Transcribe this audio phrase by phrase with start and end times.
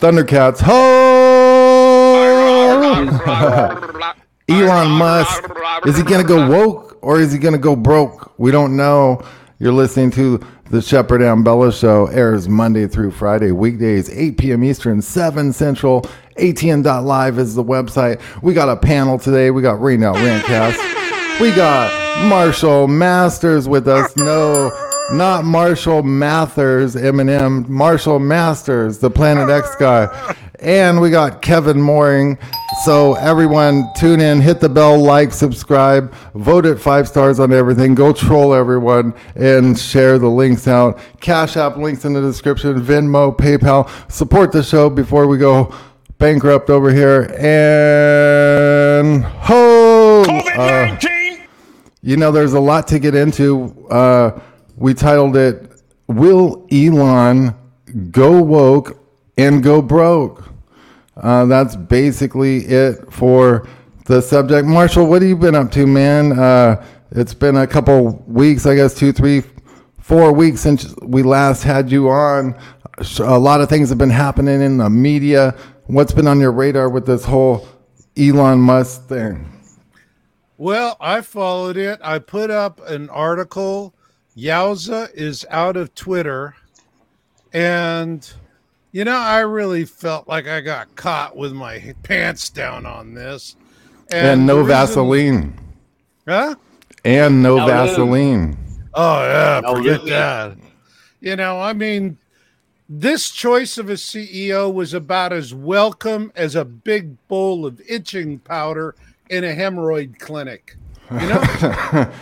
[0.00, 0.80] Thundercats, ho!
[4.48, 5.44] Elon Musk,
[5.86, 8.32] is he going to go woke or is he going to go broke?
[8.38, 9.20] We don't know.
[9.58, 10.40] You're listening to
[10.70, 12.06] the Shepard Ambellas Show.
[12.06, 14.64] Airs Monday through Friday, weekdays, 8 p.m.
[14.64, 16.00] Eastern, 7 Central.
[16.38, 18.22] ATN.live is the website.
[18.42, 19.50] We got a panel today.
[19.50, 21.40] We got Rain Out Rantcast.
[21.42, 24.16] We got Marshall Masters with us.
[24.16, 24.70] No,
[25.12, 27.68] not Marshall Mathers, Eminem.
[27.68, 30.34] Marshall Masters, the Planet X guy.
[30.60, 32.38] And we got Kevin Mooring.
[32.84, 37.94] So everyone tune in, hit the bell, like, subscribe, vote it five stars on everything.
[37.94, 40.98] Go troll everyone and share the links out.
[41.20, 43.88] Cash App links in the description, Venmo, PayPal.
[44.10, 45.74] Support the show before we go
[46.18, 47.34] bankrupt over here.
[47.38, 50.24] And ho!
[50.26, 50.96] COVID Uh,
[52.02, 53.74] you know, there's a lot to get into.
[53.90, 54.38] Uh,
[54.80, 55.70] we titled it
[56.08, 57.54] Will Elon
[58.10, 58.98] Go Woke
[59.36, 60.48] and Go Broke?
[61.16, 63.68] Uh, that's basically it for
[64.06, 64.66] the subject.
[64.66, 66.32] Marshall, what have you been up to, man?
[66.32, 69.42] Uh, it's been a couple weeks, I guess, two, three,
[70.00, 72.58] four weeks since we last had you on.
[73.18, 75.54] A lot of things have been happening in the media.
[75.86, 77.68] What's been on your radar with this whole
[78.16, 79.46] Elon Musk thing?
[80.56, 82.00] Well, I followed it.
[82.02, 83.94] I put up an article.
[84.36, 86.54] Yowza is out of Twitter.
[87.52, 88.30] And
[88.92, 93.54] you know, I really felt like I got caught with my pants down on this.
[94.10, 94.68] And, and no reason...
[94.68, 95.60] Vaseline.
[96.26, 96.56] Huh?
[97.04, 98.56] And no, no Vaseline.
[98.94, 99.60] Oh, yeah.
[99.62, 100.58] No forget that.
[101.20, 102.18] You know, I mean,
[102.88, 108.40] this choice of a CEO was about as welcome as a big bowl of itching
[108.40, 108.96] powder
[109.28, 110.76] in a hemorrhoid clinic.
[111.10, 112.12] You know?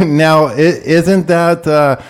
[0.00, 2.00] now, isn't that uh,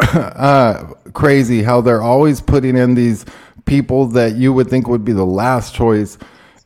[0.00, 3.24] uh, crazy how they're always putting in these
[3.64, 6.18] people that you would think would be the last choice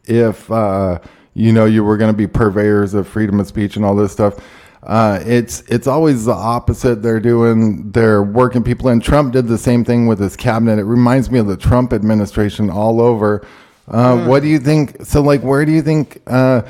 [0.05, 0.99] if uh,
[1.35, 4.13] you know you were going to be purveyors of freedom of speech and all this
[4.13, 4.35] stuff.
[4.83, 7.03] Uh, it's it's always the opposite.
[7.03, 9.01] They're doing they're working people in.
[9.01, 10.79] Trump did the same thing with his cabinet.
[10.79, 13.47] It reminds me of the Trump administration all over.
[13.89, 14.27] Uh, mm.
[14.27, 15.05] What do you think?
[15.05, 16.63] So, like, where do you think uh,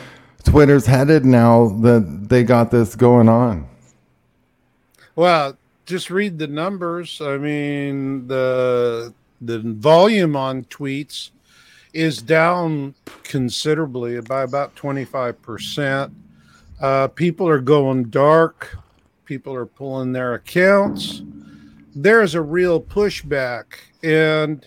[0.49, 3.69] Twitter's headed now that they got this going on?
[5.15, 7.21] Well, just read the numbers.
[7.21, 11.31] I mean, the the volume on tweets
[11.93, 12.95] is down
[13.25, 16.13] considerably by about 25%.
[16.81, 18.77] Uh, people are going dark.
[19.25, 21.23] People are pulling their accounts.
[21.95, 23.65] There's a real pushback.
[24.03, 24.65] And,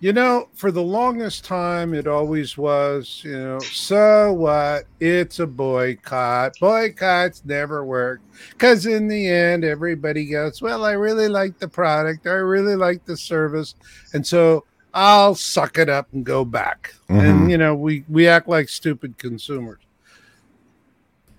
[0.00, 4.84] you know, for the longest time, it always was, you know, so what?
[5.00, 6.54] It's a boycott.
[6.60, 8.20] Boycotts never work.
[8.50, 12.26] Because in the end, everybody goes, well, I really like the product.
[12.26, 13.74] I really like the service.
[14.14, 14.64] And so
[14.94, 16.94] I'll suck it up and go back.
[17.08, 17.20] Mm-hmm.
[17.20, 19.80] And, you know, we, we act like stupid consumers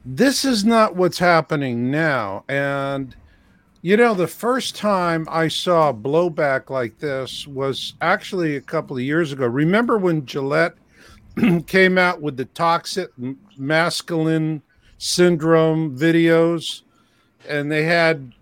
[0.06, 2.44] this is not what's happening now.
[2.48, 3.16] And,
[3.81, 9.03] you know, the first time I saw blowback like this was actually a couple of
[9.03, 9.47] years ago.
[9.47, 10.75] Remember when Gillette
[11.67, 13.09] came out with the toxic
[13.57, 14.62] masculine
[14.97, 16.81] syndrome videos
[17.47, 18.34] and they had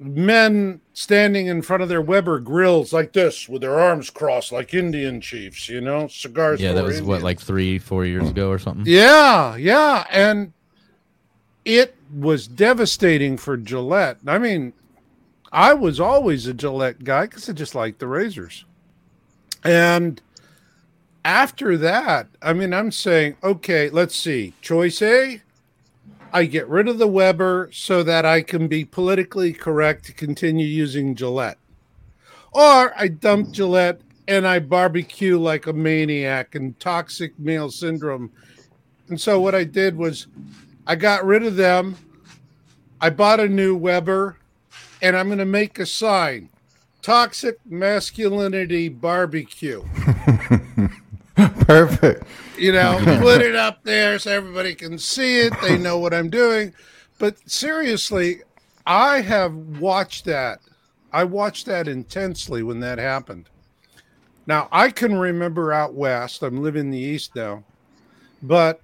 [0.00, 4.74] men standing in front of their Weber grills like this with their arms crossed like
[4.74, 6.60] Indian chiefs, you know, cigars.
[6.60, 8.84] Yeah, that was what, like three, four years ago or something?
[8.86, 10.04] Yeah, yeah.
[10.10, 10.52] And
[11.68, 14.16] it was devastating for Gillette.
[14.26, 14.72] I mean,
[15.52, 18.64] I was always a Gillette guy because I just liked the razors.
[19.62, 20.22] And
[21.26, 24.54] after that, I mean, I'm saying, okay, let's see.
[24.62, 25.42] Choice A,
[26.32, 30.66] I get rid of the Weber so that I can be politically correct to continue
[30.66, 31.58] using Gillette.
[32.52, 38.30] Or I dump Gillette and I barbecue like a maniac and toxic male syndrome.
[39.08, 40.28] And so what I did was
[40.88, 41.96] I got rid of them.
[42.98, 44.38] I bought a new Weber
[45.02, 46.48] and I'm going to make a sign
[47.02, 49.84] Toxic Masculinity Barbecue.
[51.36, 52.24] Perfect.
[52.58, 55.52] You know, put it up there so everybody can see it.
[55.62, 56.72] They know what I'm doing.
[57.18, 58.40] But seriously,
[58.86, 60.60] I have watched that.
[61.12, 63.48] I watched that intensely when that happened.
[64.46, 67.62] Now, I can remember out west, I'm living in the east now,
[68.42, 68.80] but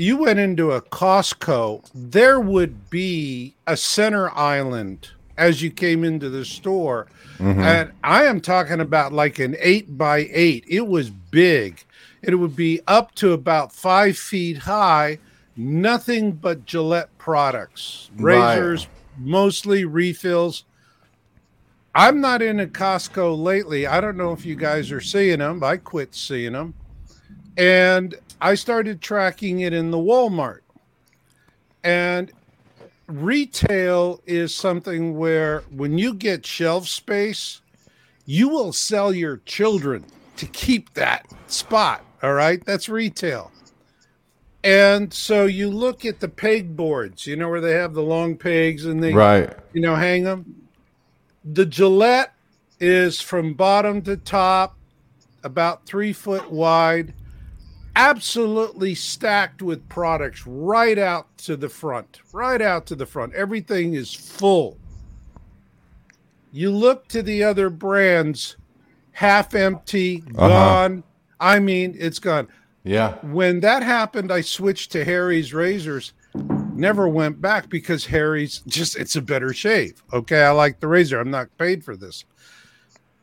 [0.00, 6.30] you went into a Costco, there would be a center island as you came into
[6.30, 7.06] the store.
[7.38, 7.60] Mm-hmm.
[7.60, 10.64] And I am talking about like an eight by eight.
[10.66, 11.84] It was big.
[12.22, 15.18] It would be up to about five feet high,
[15.56, 19.18] nothing but Gillette products, razors, right.
[19.18, 20.64] mostly refills.
[21.94, 23.86] I'm not in a Costco lately.
[23.86, 25.62] I don't know if you guys are seeing them.
[25.62, 26.72] I quit seeing them.
[27.56, 30.60] And I started tracking it in the Walmart.
[31.82, 32.32] And
[33.06, 37.60] retail is something where when you get shelf space,
[38.26, 40.04] you will sell your children
[40.36, 42.04] to keep that spot.
[42.22, 42.64] All right.
[42.64, 43.50] That's retail.
[44.62, 48.36] And so you look at the peg boards, you know, where they have the long
[48.36, 49.50] pegs and they, Right.
[49.72, 50.68] you know, hang them.
[51.44, 52.34] The Gillette
[52.78, 54.76] is from bottom to top,
[55.42, 57.14] about three foot wide,
[57.96, 63.34] absolutely stacked with products right out to the front, right out to the front.
[63.34, 64.76] Everything is full.
[66.52, 68.56] You look to the other brands,
[69.12, 70.48] half empty, Uh-huh.
[70.48, 71.02] gone.
[71.38, 72.48] I mean, it's gone
[72.84, 73.14] Yeah.
[73.22, 76.12] when that happened, I switched to Harry's razors.
[76.74, 80.02] Never went back because Harry's just it's a better shave.
[80.12, 81.20] Okay, I like the razor.
[81.20, 82.24] I'm not paid for this.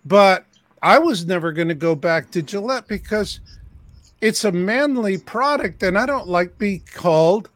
[0.06, 0.46] But
[0.82, 3.40] I was never going to go back to Gillette because
[4.22, 7.50] it's a manly product and I don't like be called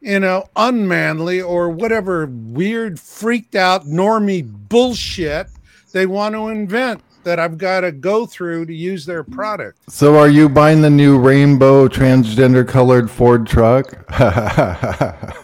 [0.00, 5.48] you know unmanly or whatever weird freaked out normie bullshit
[5.92, 9.78] they want to invent that I've got to go through to use their product.
[9.90, 13.92] So are you buying the new rainbow transgender colored Ford truck?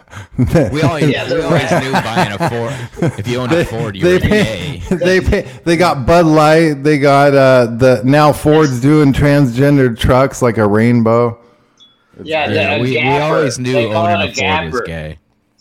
[0.72, 1.84] We always, Yeah, we they're always rad.
[1.84, 3.18] knew buying a Ford.
[3.18, 4.96] If you owned a Ford, you they were pay, gay.
[4.96, 6.82] they pay, they got Bud Light.
[6.82, 11.38] They got uh, the now Ford's doing transgender trucks like a rainbow.
[12.22, 15.18] Yeah, the, Yeah, a we, we always knew They owning it a Ford was gay.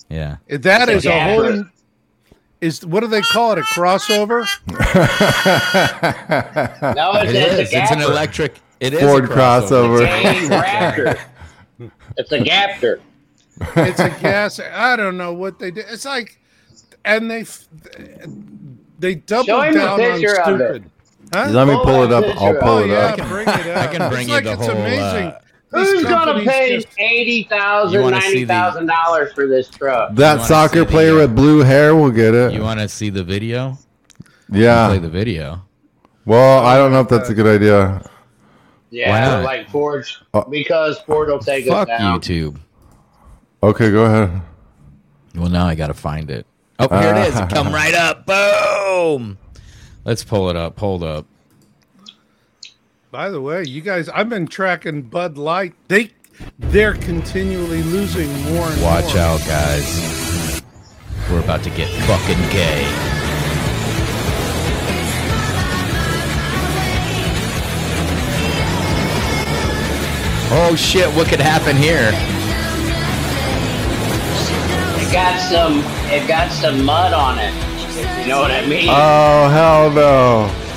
[0.10, 0.38] Yeah.
[0.50, 1.72] That It's is a a whole gapper.
[2.62, 3.60] Is what do they call it?
[3.60, 4.48] A crossover?
[6.92, 7.62] No, it's, It it's is.
[7.74, 8.62] a It's an electric.
[8.80, 10.08] It is Ford a crossover.
[10.24, 11.20] It's a raptor.
[12.18, 13.04] It's a gapter.
[13.84, 14.60] It's a gas.
[14.60, 15.86] I don't know what they did.
[15.90, 16.40] It's like,
[17.06, 17.46] and they
[19.00, 20.66] they double Show him a down on picture of it.
[20.66, 20.92] stupid.
[21.34, 21.52] Huh?
[21.52, 22.26] Let me Pull pull it up.
[22.38, 22.56] I'll up.
[22.56, 23.28] pull Oh it yeah, up.
[23.28, 23.78] bring it up.
[23.78, 24.98] I can bring it's you like the it's whole, amazing.
[24.98, 29.34] uh, These Who's gonna pay just- eighty You thousand, wanna see ninety the- thousand dollars
[29.34, 30.16] for this truck?
[30.16, 32.54] That soccer see the, player uh, with blue hair will get it.
[32.54, 33.78] You want to see the video?
[34.52, 34.88] yeah.
[34.88, 35.62] Play the video.
[36.26, 38.02] well, I don't know if that's a good idea.
[38.92, 42.20] Yeah, like Ford, Uh, because Ford will take Fuck us down.
[42.20, 42.58] YouTube.
[43.62, 44.42] Okay, go ahead.
[45.36, 46.48] Well, now I got to find it.
[46.80, 47.38] Oh, here it is.
[47.40, 48.26] It come right up.
[48.26, 49.38] Boom.
[50.06, 50.80] Let's pull it up.
[50.80, 51.28] Hold up.
[53.12, 55.74] By the way, you guys, I've been tracking Bud Light.
[55.88, 56.12] They
[56.60, 59.24] they're continually losing more and Watch more.
[59.24, 60.62] out, guys.
[61.30, 62.86] We're about to get fucking gay.
[70.52, 72.12] Oh shit, what could happen here?
[75.02, 75.80] It got some,
[76.12, 77.54] it got some mud on it.
[78.22, 78.88] You know what I mean?
[78.90, 80.70] Oh hell no!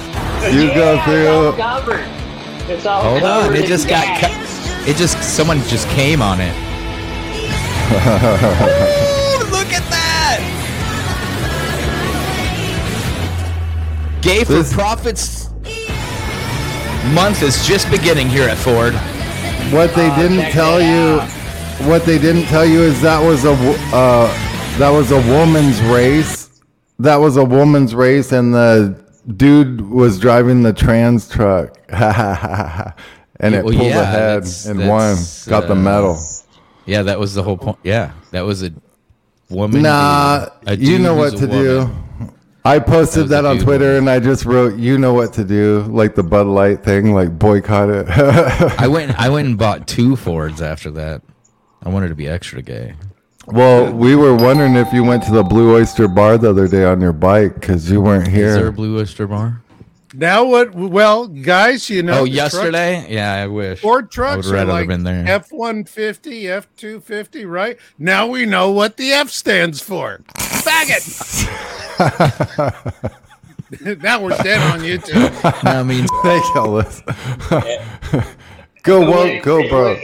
[0.50, 2.21] You yeah, go It's all through.
[2.62, 2.74] Covered.
[2.76, 4.20] It's all Hold on, it in just got gas.
[4.20, 4.88] cut.
[4.88, 6.54] It just someone just came on it.
[7.92, 10.40] Ooh, look at that!
[14.22, 15.48] Gay for This- Profits
[17.12, 18.94] month is just beginning here at Ford.
[19.72, 21.28] What they Oh, didn't check tell you, out.
[21.88, 23.52] what they didn't tell you is that was a
[23.94, 24.28] uh,
[24.78, 26.48] that was a woman's race.
[26.98, 28.94] That was a woman's race, and the
[29.36, 35.14] dude was driving the trans truck, and it Well, pulled yeah, ahead that's- and won.
[35.16, 36.18] that's, Got the uh, medal.
[36.86, 37.78] Yeah, that was the whole point.
[37.84, 38.72] Yeah, that was a
[39.48, 39.82] woman.
[39.82, 40.80] Nah, dude.
[40.82, 41.90] You know what to do.
[42.64, 44.08] I posted was that, on Twitter, woman.
[44.08, 47.36] and I just wrote, "You know what to do," like the Bud Light thing, like
[47.38, 48.06] boycott it.
[48.80, 49.18] I went.
[49.20, 51.22] I went and bought two Fords after that.
[51.82, 52.94] I wanted to be extra gay.
[53.52, 56.84] Well, we were wondering if you went to the Blue Oyster Bar the other day
[56.84, 58.72] on your bike because you weren't Is there a here.
[58.72, 59.60] Blue Oyster Bar?
[60.14, 60.74] Now what?
[60.74, 62.20] Well, guys, you know.
[62.20, 63.06] oh, the truck- yesterday?
[63.08, 63.80] Yeah, I wish.
[63.80, 65.24] Ford I trucks are like have there.
[65.26, 67.78] F one fifty, F two fifty, right?
[67.98, 70.20] Now we know what the F stands for.
[70.36, 71.48] Faggot.
[74.02, 75.62] now we're dead on YouTube.
[75.62, 77.02] that means Thank you, Ellis.
[78.82, 79.98] go woke, go bro.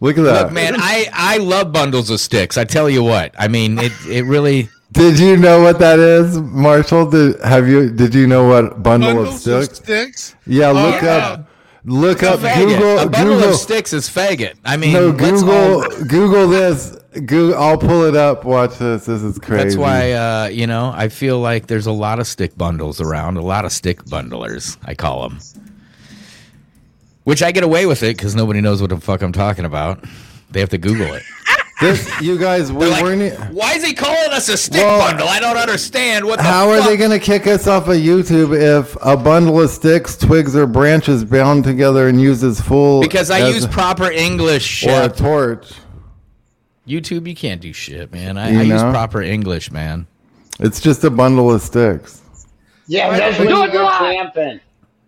[0.00, 0.42] Look at that.
[0.46, 2.58] Look, man, I, I love bundles of sticks.
[2.58, 3.34] I tell you what.
[3.38, 4.68] I mean, it it really.
[4.92, 7.10] Did you know what that is, Marshall?
[7.10, 7.90] Did have you?
[7.90, 9.78] Did you know what bundle of Bundles of sticks?
[9.78, 10.34] sticks.
[10.46, 11.16] Yeah, look yeah.
[11.16, 11.48] up.
[11.84, 12.66] Look up Faggot.
[12.68, 12.98] Google.
[12.98, 13.50] a bundle Google.
[13.50, 14.54] of sticks is faggot.
[14.64, 15.50] I mean, No, Google.
[15.50, 16.96] all- Google this.
[17.12, 17.54] Google.
[17.54, 18.44] I'll pull it up.
[18.44, 19.06] Watch this.
[19.06, 19.62] This is crazy.
[19.64, 23.36] That's why, uh, you know, I feel like there's a lot of stick bundles around,
[23.36, 25.38] a lot of stick bundlers, I call them.
[27.26, 30.04] Which I get away with it because nobody knows what the fuck I'm talking about.
[30.50, 31.22] They have to Google it.
[31.78, 33.20] This, you guys, we like, weren't.
[33.20, 35.28] e- Why is he calling us a stick Well, bundle?
[35.28, 36.24] I don't understand.
[36.24, 36.88] What the How are fuck?
[36.88, 40.66] they going to kick us off of YouTube if a bundle of sticks, twigs, or
[40.66, 43.02] branches bound together and used as full?
[43.02, 44.84] Because I as use proper English.
[44.86, 45.16] or a Chef.
[45.18, 45.70] torch.
[46.88, 48.38] YouTube, you can't do shit, man.
[48.38, 48.90] I, You I use know?
[48.90, 50.06] proper English, man.
[50.60, 52.22] It's just a bundle of sticks.
[52.86, 54.60] Yeah, By that's the when you go camping.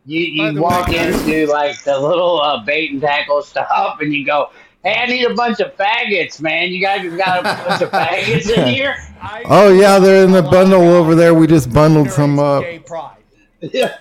[0.08, 4.24] You you walk way- into like the little uh, bait and tackle stuff, and you
[4.24, 4.48] go,
[4.82, 6.70] "Hey, I need a bunch of faggots, man.
[6.70, 8.96] You guys got a bunch of faggots in here?"
[9.44, 11.34] Oh yeah, they're in the bundle over there.
[11.34, 12.62] We just bundled some up.
[12.64, 13.18] Gay pride.
[13.60, 13.98] Yeah.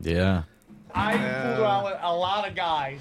[0.00, 0.42] Yeah.
[0.94, 1.42] I Yeah.
[1.42, 3.00] fooled around with a lot of guys.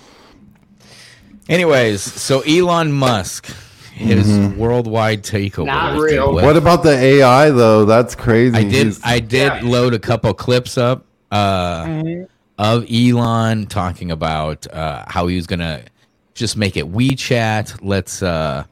[1.50, 3.48] Anyways, so Elon Musk,
[3.94, 4.58] his Mm-hmm.
[4.60, 5.66] worldwide takeover.
[5.68, 6.34] Not real.
[6.34, 7.86] What about the AI though?
[7.86, 8.56] That's crazy.
[8.58, 8.74] I did.
[8.88, 12.24] He's- I did load a couple clips up uh, Mm-hmm.
[12.60, 15.84] of Elon talking about uh, how he was gonna
[16.36, 17.80] just make it WeChat.
[17.82, 18.66] Let's uh,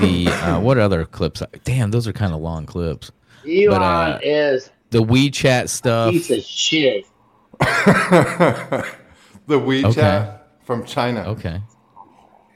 [0.00, 1.42] the uh, what other clips?
[1.64, 3.10] Damn, those are kind of long clips.
[3.46, 6.12] Elon But, uh, is The WeChat a stuff.
[6.12, 7.06] piece of shit.
[7.60, 8.84] the
[9.48, 10.34] WeChat Okay.
[10.64, 11.24] from China.
[11.30, 11.60] Okay.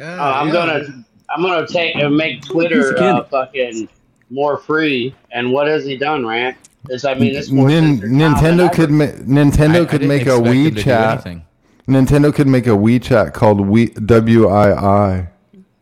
[0.01, 0.53] Uh, I'm yeah.
[0.53, 0.85] gonna
[1.31, 3.89] I'm gonna take and make Twitter uh, fucking
[4.31, 5.15] more free.
[5.33, 6.57] And what has he done, Rant?
[6.89, 10.01] It's I mean it's more Nin- censored now Nintendo could ma- I- I Nintendo could
[10.01, 11.43] didn't make a expect him to WeChat.
[11.89, 15.29] Nintendo could make a WeChat called we W I I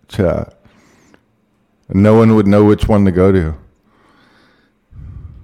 [0.09, 0.55] chat.
[1.89, 3.55] No one would know which one to go to.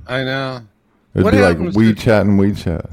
[0.06, 0.62] I know.
[1.14, 2.90] It'd What be like happens to- WeChat and WeChat.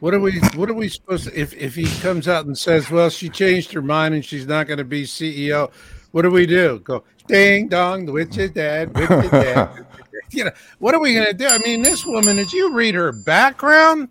[0.00, 0.38] What are we?
[0.56, 1.38] What are we supposed to?
[1.38, 4.66] If if he comes out and says, "Well, she changed her mind and she's not
[4.66, 5.70] going to be CEO,"
[6.10, 6.80] what do we do?
[6.82, 8.96] Go ding dong, the witch is dead.
[8.96, 9.68] Witch is dead.
[10.34, 11.46] you know what are we going to do?
[11.46, 12.36] I mean, this woman.
[12.36, 14.08] Did you read her background?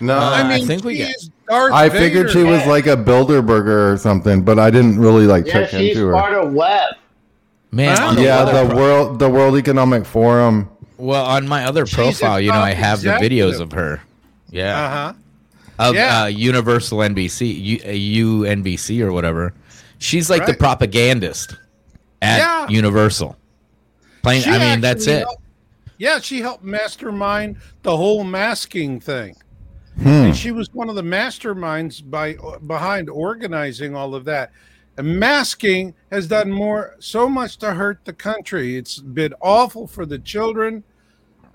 [0.00, 2.38] No, Uh, I I think we get- is Darth I figured Vader.
[2.38, 6.06] she was like a Bilderberger or something, but I didn't really like Yeah, check into
[6.06, 6.12] her.
[6.12, 6.94] part of Web.
[7.72, 8.06] Man, Huh?
[8.08, 10.68] on the yeah, the pro- world, the World Economic Forum.
[10.96, 14.00] well, on my other She's profile, you know, I top have the videos of her.
[14.50, 14.78] Yeah.
[14.84, 15.12] Uh huh.
[15.90, 16.22] of Yeah.
[16.22, 17.78] uh, Universal NBC, U,
[18.44, 19.52] uh, UNBC or whatever.
[19.98, 21.56] She's like the propagandist
[22.22, 22.68] at Yeah.
[22.68, 23.36] Universal.
[24.22, 25.26] Playing, I mean, that's it.
[25.98, 29.36] Yeah, she helped mastermind the whole masking thing.
[29.98, 30.08] Hmm.
[30.08, 32.36] And she was one of the masterminds by
[32.66, 34.50] behind organizing all of that.
[34.96, 38.76] And masking has done more so much to hurt the country.
[38.76, 40.84] It's been awful for the children.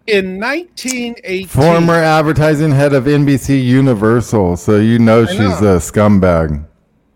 [0.07, 5.75] In 1918, Former advertising head of NBC Universal, so you know she's know.
[5.75, 6.63] a scumbag.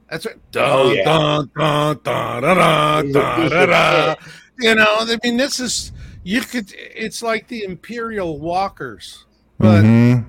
[0.10, 0.36] That's right.
[0.56, 1.04] Oh, Dun, yeah.
[1.04, 5.08] dun, dun, dun, dun, dun, He's a dun, piece dun, of dun.
[5.08, 5.08] shit.
[5.08, 5.92] You know, I mean, this is
[6.24, 6.74] you could.
[6.78, 9.26] It's like the Imperial Walkers,
[9.58, 10.26] but Mhm.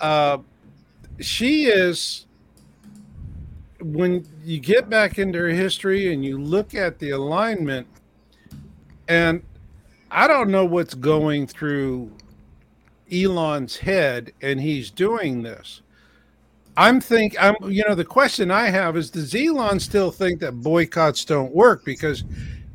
[0.00, 0.38] uh,
[1.20, 2.22] she is.
[3.82, 7.86] When you get back into her history and you look at the alignment,
[9.06, 9.42] and
[10.10, 12.10] I don't know what's going through
[13.12, 15.82] Elon's head, and he's doing this.
[16.78, 20.52] I'm think I'm you know the question I have is does Elon still think that
[20.52, 22.24] boycotts don't work because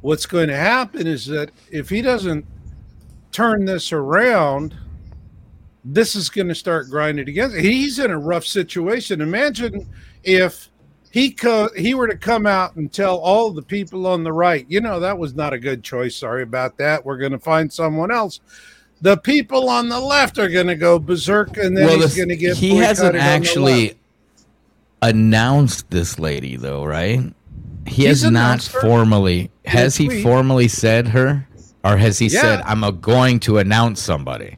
[0.01, 2.45] what's going to happen is that if he doesn't
[3.31, 4.75] turn this around
[5.83, 7.57] this is going to start grinding against.
[7.57, 9.21] He's in a rough situation.
[9.21, 9.87] Imagine
[10.23, 10.69] if
[11.09, 14.65] he co- he were to come out and tell all the people on the right
[14.69, 16.15] you know that was not a good choice.
[16.15, 17.03] Sorry about that.
[17.03, 18.39] We're going to find someone else.
[19.01, 22.29] The people on the left are going to go berserk and then well, he's going
[22.29, 23.99] to get he hasn't boycotted on the actually
[25.01, 27.33] announced this lady, though, right?
[27.87, 29.51] He He's has not formally.
[29.65, 30.23] Has he tweet.
[30.23, 31.47] formally said her,
[31.83, 32.41] or has he Yeah.
[32.41, 34.57] said, "I'm a going to announce somebody"?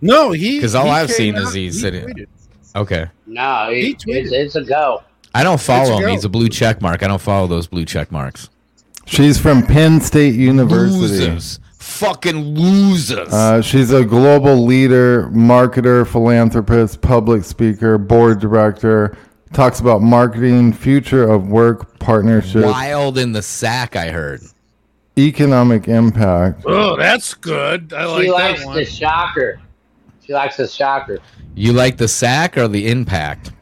[0.00, 2.06] No, he because all he I've came seen is he's he he said it.
[2.06, 2.26] tweeted.
[2.76, 3.06] Okay.
[3.26, 4.16] No, He he, tweeted.
[4.24, 5.02] it's, it's a go.
[5.34, 6.06] I don't follow Let's him.
[6.06, 6.12] go.
[6.12, 7.02] He's a blue check mark.
[7.02, 8.48] I don't follow those blue check marks.
[9.06, 10.98] She's from Penn State University.
[10.98, 11.60] Losers.
[11.78, 13.32] Fucking losers.
[13.32, 19.16] Uh, she's a global leader, marketer, philanthropist, public speaker, board director.
[19.52, 24.40] Talks about marketing, future of work, partnership, Wild in the sack, I heard.
[25.18, 26.62] economic impact.
[26.66, 27.92] Oh, that's good.
[27.92, 28.76] I like she that likes one.
[28.76, 29.60] the shocker.
[30.26, 31.18] She likes the shocker.
[31.54, 33.52] You like the sack or the impact?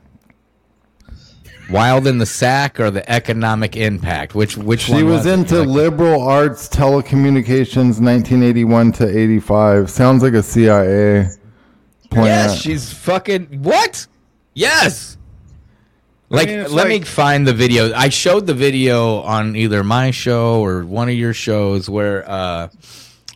[1.71, 4.35] Wild in the sack or the economic impact?
[4.35, 5.33] Which which She one was it?
[5.33, 9.91] into like- liberal arts, telecommunications, 1981 to 85.
[9.91, 11.29] Sounds like a CIA
[12.11, 12.27] plant.
[12.51, 14.07] Yes, she's fucking what?
[14.55, 15.14] Yes.
[16.35, 17.93] Like, mean, it's let me find the video.
[17.95, 22.69] I showed the video on either my show or one of your shows where, uh,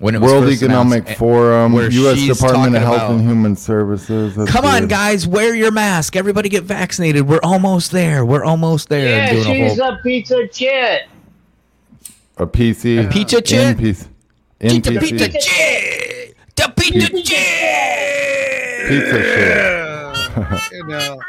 [0.00, 2.24] when it was World first Economic announced- Forum, where U.S.
[2.38, 4.36] Department of talking Health and Human Services.
[4.36, 4.90] That's Come on, good.
[4.90, 6.14] guys, wear your mask.
[6.14, 7.26] Everybody get vaccinated.
[7.28, 8.24] We're almost there.
[8.24, 9.08] We're almost there.
[9.08, 11.02] Yeah, and doing a she's whole, a piece of shit.
[12.36, 13.04] A PC.
[13.04, 13.76] A pizza in chip?
[13.78, 14.06] PC.
[14.60, 15.00] In The PC.
[15.00, 16.36] pizza chip.
[16.54, 18.88] The pizza chip.
[18.88, 19.48] Pizza shit.
[19.48, 21.20] Yeah, you know,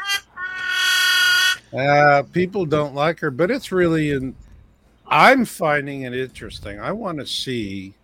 [1.76, 4.34] uh, people don't like her, but it's really in.
[5.06, 6.78] I'm finding it interesting.
[6.80, 7.94] I want to see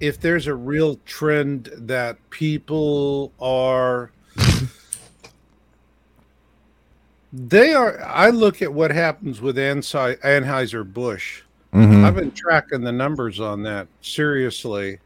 [0.00, 4.10] if there's a real trend that people are.
[7.32, 8.02] they are.
[8.04, 11.42] I look at what happens with Ansi- Anheuser Busch.
[11.74, 12.04] Mhm.
[12.04, 14.98] I've been tracking the numbers on that seriously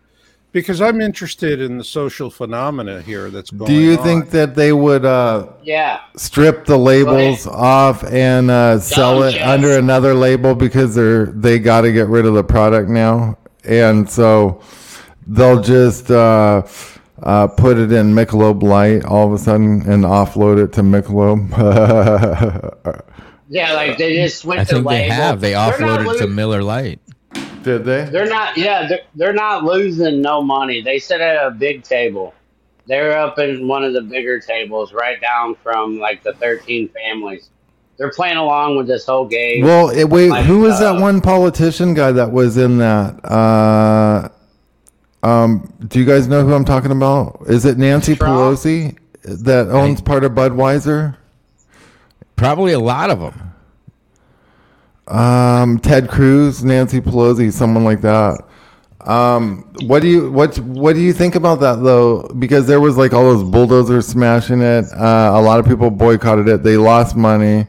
[0.52, 3.66] because I'm interested in the social phenomena here that's going on.
[3.68, 4.04] Do you on.
[4.04, 6.00] think that they would uh, Yeah.
[6.16, 9.48] strip the labels off and uh, sell it Yes.
[9.48, 14.08] under another label because they're they got to get rid of the product now, and
[14.10, 14.60] so
[15.26, 16.62] they'll just uh,
[17.22, 21.50] uh, put it in Michelob Light all of a sudden and offload it to Michelob.
[23.52, 25.40] Yeah, like they just switched I think the they have.
[25.40, 27.00] They They're offloaded to Miller Lite.
[27.62, 28.04] Did they?
[28.04, 28.56] They're not.
[28.56, 30.80] Yeah, they're, they're not losing no money.
[30.80, 32.34] They sit at a big table.
[32.86, 37.50] They're up in one of the bigger tables, right down from like the thirteen families.
[37.98, 39.62] They're playing along with this whole game.
[39.62, 43.22] Well, it, wait, Like, who was that uh, one politician guy that was in that?
[43.22, 44.30] Uh,
[45.22, 47.42] um, do you guys know who I'm talking about?
[47.46, 48.38] Is it Nancy Trump?
[48.38, 51.16] Pelosi that owns part of Budweiser?
[52.36, 53.49] Probably a lot of them.
[55.10, 58.44] Um, Ted Cruz, Nancy Pelosi, someone like that.
[59.00, 62.22] Um, what do you what what do you think about that though?
[62.38, 64.84] Because there was like all those bulldozers smashing it.
[64.92, 66.62] Uh, a lot of people boycotted it.
[66.62, 67.66] They lost money.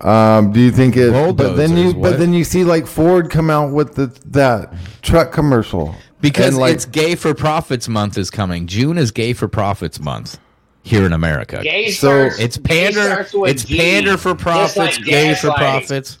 [0.00, 1.12] Um, do you think it?
[1.12, 4.74] But then you Bulldozers, but then you see like Ford come out with the that
[5.02, 8.66] truck commercial Because like, it's Gay for Profits month is coming.
[8.66, 10.38] June is Gay for Profits month
[10.82, 11.60] here in America.
[11.62, 13.24] Gay So, starts- It's pander.
[13.46, 14.76] It's G, pander for profits.
[14.76, 15.56] like gay for gaslighting.
[15.56, 16.18] profits.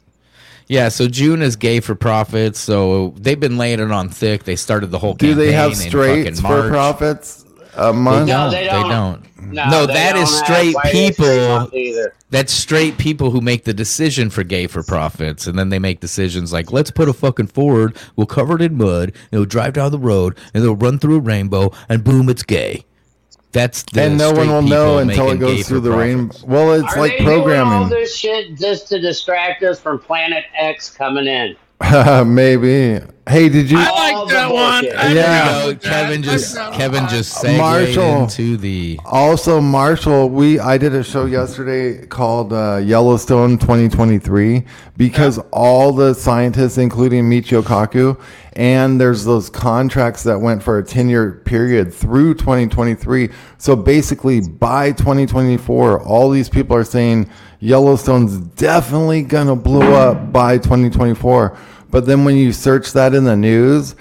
[0.68, 2.58] Yeah, so June is gay for profits.
[2.58, 4.44] So they've been laying it on thick.
[4.44, 5.14] They started the whole.
[5.14, 6.70] do they have campaign in straights fucking for March.
[6.70, 7.44] profits
[7.76, 8.28] a They month?
[8.28, 8.44] don't.
[8.46, 8.88] No, they they don't.
[8.90, 9.52] don't.
[9.52, 11.48] No, No, they that don't is have straight people.
[11.48, 11.74] Month.
[12.30, 16.00] That's straight people who make the decision for gay for profits, and then they make
[16.00, 19.74] decisions like, let's put a fucking Ford, we'll cover it in mud, and it'll drive
[19.74, 22.84] down the road, and it'll run through a rainbow, and boom, it's gay.
[23.52, 26.30] That's the and no one will know until it goes through for the rain.
[26.44, 27.88] Well, it's Are like they doing all programming.
[27.88, 31.56] this shit just to distract us from Planet X coming in?
[32.34, 33.00] Maybe.
[33.28, 33.76] Hey, did you?
[33.76, 34.86] I like the that one.
[34.96, 35.12] I Yeah.
[35.12, 35.72] There you agree go.
[35.72, 35.82] that.
[35.82, 38.22] Kevin just That's- Kevin just segued Marshall.
[38.22, 44.64] into the Also, Marshall, we I did a show yesterday called uh, Yellowstone 2023
[44.96, 48.16] because all the scientists, including Michio Kaku,
[48.52, 53.28] and there's those contracts that went for a 10 year period through 2023.
[53.58, 60.58] So basically, by 2024, all these people are saying Yellowstone's definitely gonna blow up by
[60.58, 61.56] 2024.
[61.90, 63.94] But then when you search that in the news,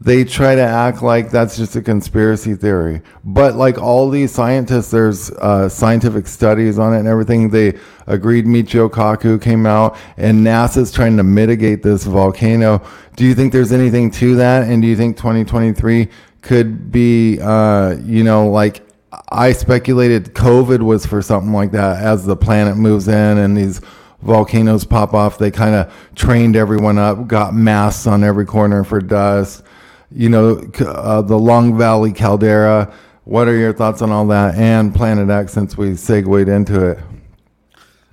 [0.00, 3.02] they try to act like that's just a conspiracy theory.
[3.22, 7.50] But like all these scientists, there's uh, scientific studies on it and everything.
[7.50, 12.82] They agreed Michio Kaku came out and NASA's trying to mitigate this volcano.
[13.16, 14.68] Do you think there's anything to that?
[14.68, 16.08] And do you think 2023
[16.40, 18.82] could be, uh, you know, like
[19.28, 23.82] I speculated COVID was for something like that as the planet moves in and these
[24.22, 25.38] volcanoes pop off.
[25.38, 29.62] They kind of trained everyone up, got masks on every corner for dust.
[30.10, 32.92] You know, uh, the Long Valley caldera.
[33.24, 36.98] What are your thoughts on all that and Planet X since we segued into it?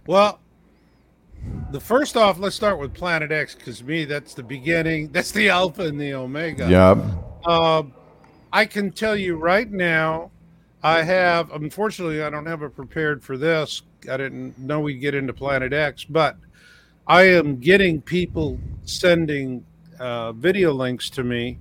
[0.06, 0.40] Well,
[1.72, 5.08] the first off, let's start with Planet X because me, that's the beginning.
[5.12, 6.70] That's the alpha and the omega.
[6.70, 7.48] Yep.
[7.48, 7.94] Um,
[8.54, 10.32] I can tell you right now,
[10.84, 11.52] I have.
[11.52, 13.82] Unfortunately, I don't have it prepared for this.
[14.10, 16.38] I didn't know we'd get into Planet X, but
[17.08, 19.66] I am getting people sending
[20.00, 21.58] uh, video links to me,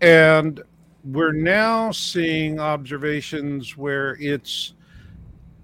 [0.00, 0.60] and
[1.04, 4.74] we're now seeing observations where it's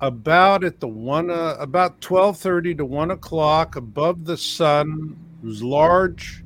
[0.00, 5.18] about at the one uh, about twelve thirty to one o'clock above the sun.
[5.42, 6.44] It was large.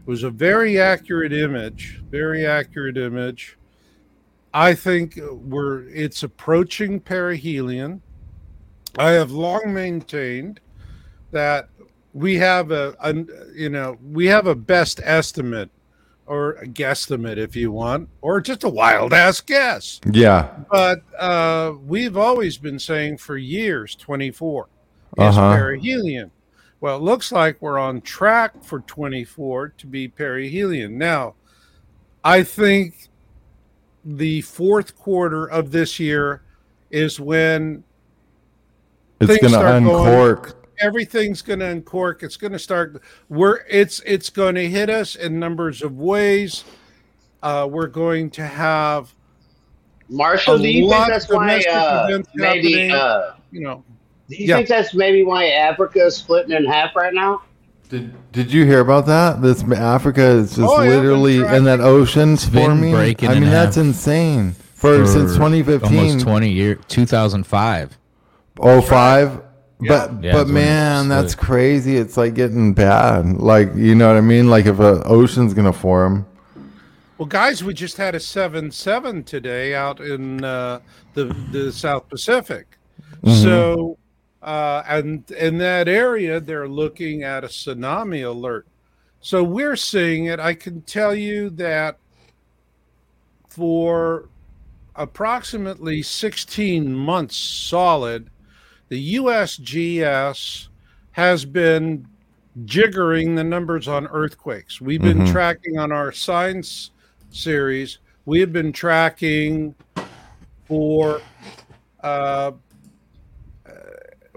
[0.00, 2.02] It was a very accurate image.
[2.10, 3.56] Very accurate image.
[4.52, 8.00] I think we're it's approaching perihelion.
[8.98, 10.60] I have long maintained
[11.30, 11.68] that
[12.12, 13.14] we have a, a
[13.54, 15.70] you know we have a best estimate
[16.26, 20.48] or a guesstimate if you want or just a wild ass guess Yeah.
[20.70, 24.68] but uh, we've always been saying for years 24 is
[25.18, 25.56] Uh-huh.
[25.56, 26.30] perihelion.
[26.80, 30.92] Well, it looks like we're on track for 24 to be perihelion.
[30.92, 31.34] Now,
[32.24, 33.08] I think
[34.04, 36.42] the fourth quarter of this year
[36.90, 37.84] is when
[39.20, 40.66] It's Things going to start going- uncork.
[40.80, 42.22] everything's going to uncork.
[42.22, 43.02] It's going to start.
[43.28, 46.64] We're it's it's going to hit us in numbers of ways.
[47.42, 49.14] Uh, we're going to have
[50.08, 53.84] Marshall, a do you think that's why uh, maybe uh, you know
[54.28, 54.56] do you Yeah.
[54.56, 57.42] think that's maybe why Africa is splitting in half right now?
[57.90, 59.42] Did, did you hear about that?
[59.42, 62.92] This Africa is just Oh, yeah, literally in that ocean forming.
[62.92, 64.52] breaking I in mean, that's half insane.
[64.52, 67.98] For, since for 2015, almost 20 year 2005
[68.60, 69.42] oh five.
[69.80, 71.96] But Yeah, but it's when it man, that's crazy.
[71.96, 73.38] It's like getting bad.
[73.38, 74.48] Like you know what I mean?
[74.48, 76.26] Like if an ocean's gonna form.
[77.18, 80.80] Well, guys, we just had a seven seven today out in uh,
[81.14, 82.78] the the South Pacific.
[83.42, 83.98] So,
[84.42, 88.66] uh, and in that area, they're looking at a tsunami alert.
[89.20, 90.40] So we're seeing it.
[90.40, 91.98] I can tell you that
[93.48, 94.28] for
[94.96, 98.30] approximately 16 months solid,
[98.88, 100.68] the USGS
[101.12, 102.06] has been
[102.64, 104.80] jiggering the numbers on earthquakes.
[104.80, 105.30] We've been Mhm.
[105.32, 106.90] tracking on our science
[107.30, 109.74] series, we have been tracking
[110.66, 111.20] for,
[112.02, 112.52] uh,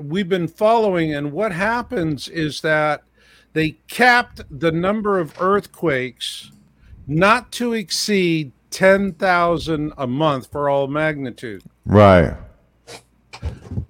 [0.10, 3.04] we've been following, and what happens is that
[3.54, 6.52] they capped the number of earthquakes
[7.08, 11.64] not to exceed 10,000 a month for all magnitude.
[11.86, 12.34] Right.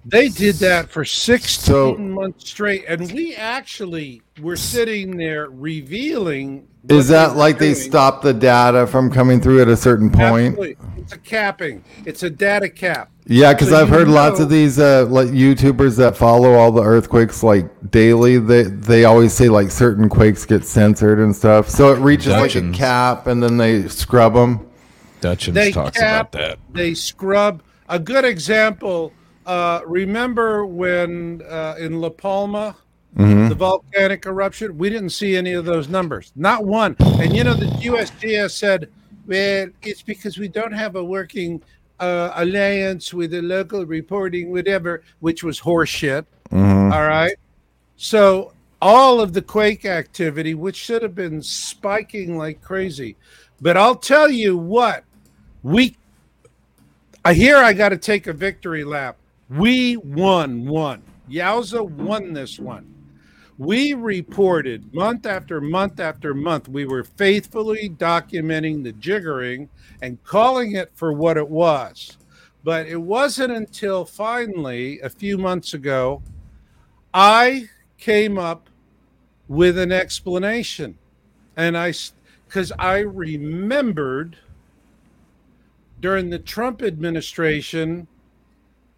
[0.04, 6.68] They did that for 16 So- months straight, and we actually were sitting there revealing.
[6.86, 7.82] What Is that were like they doing.
[7.90, 10.48] stop the data from coming through at a certain point?
[10.58, 10.76] Absolutely.
[10.98, 11.84] It's a capping.
[12.04, 13.10] It's a data cap.
[13.26, 16.52] Yeah, because So I've you heard lots know- of these uh, like YouTubers that follow
[16.54, 18.38] all the earthquakes like daily.
[18.38, 21.68] They they always say like certain quakes get censored and stuff.
[21.70, 22.74] So it reaches like a Dutchsinse.
[22.74, 24.68] cap, and then they scrub them.
[25.22, 27.62] Dutchsinse They talks cap, about that They scrub.
[27.88, 29.12] A good example.
[29.46, 32.76] Uh, remember when uh, in La Palma,
[33.16, 33.48] Mm-hmm.
[33.48, 34.76] the volcanic eruption?
[34.76, 36.32] We didn't see any of those numbers.
[36.34, 36.96] Not one.
[37.00, 38.88] And you know, the USGS said,
[39.26, 41.62] well, it's because we don't have a working
[42.00, 46.26] uh, alliance with the local reporting, whatever, which was horseshit.
[46.50, 46.92] Mm-hmm.
[46.92, 47.36] All right.
[47.96, 53.16] So all of the quake activity, which should have been spiking like crazy,
[53.60, 55.04] but I'll tell you what,
[55.62, 55.96] we
[57.24, 59.16] I hear I got to take a victory lap.
[59.48, 61.02] We won one.
[61.30, 62.93] Yowza won this one.
[63.56, 66.68] We reported month after month after month.
[66.68, 69.68] We were faithfully documenting the jiggering
[70.02, 72.18] and calling it for what it was.
[72.64, 76.22] But it wasn't until finally, a few months ago,
[77.12, 78.68] I came up
[79.46, 80.98] with an explanation.
[81.56, 81.92] And I,
[82.46, 84.36] because I remembered
[86.00, 88.08] during the Trump administration,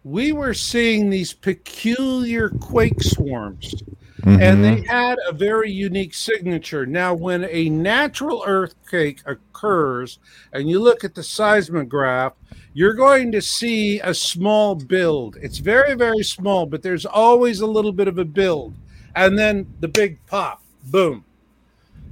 [0.03, 3.83] we were seeing these peculiar quake swarms.
[4.27, 4.85] And they mm-hmm.
[4.85, 6.85] had a very unique signature.
[6.85, 10.19] Now, when a natural earthquake occurs
[10.53, 12.33] and you look at the seismograph,
[12.73, 15.37] you're going to see a small build.
[15.41, 18.73] It's very, very small, but there's always a little bit of a build.
[19.15, 21.23] And then the big pop, boom.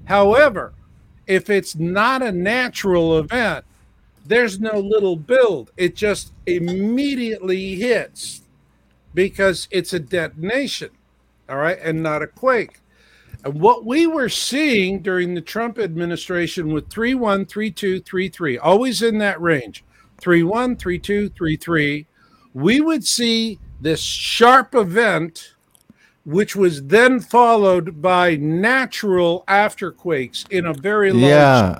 [0.06, 0.74] However,
[1.28, 3.66] if it's not a natural event,
[4.26, 5.72] there's no little build.
[5.78, 8.42] It just immediately hits
[9.14, 10.90] because it's a detonation,
[11.50, 12.80] all right, and not a quake.
[13.44, 19.84] And what we were seeing during the Trump administration with 313233, always in that range,
[20.22, 22.08] 313233,
[22.54, 25.56] we would see this sharp event
[26.26, 31.80] which was then followed by natural afterquakes in a very large Yeah.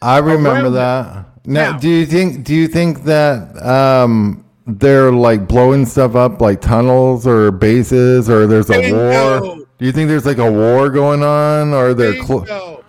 [0.00, 1.26] I remember that.
[1.44, 6.40] Now, Now- do you think do you think that um, they're like blowing stuff up
[6.40, 9.40] like tunnels or bases or there's a Bingo.
[9.40, 9.66] war?
[9.78, 12.84] Do you think there's like a war going on or they're clo-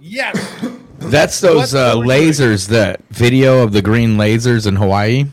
[0.00, 0.66] Yes.
[0.98, 2.68] That's those uh, lasers.
[2.68, 5.26] That video of the green lasers in Hawaii.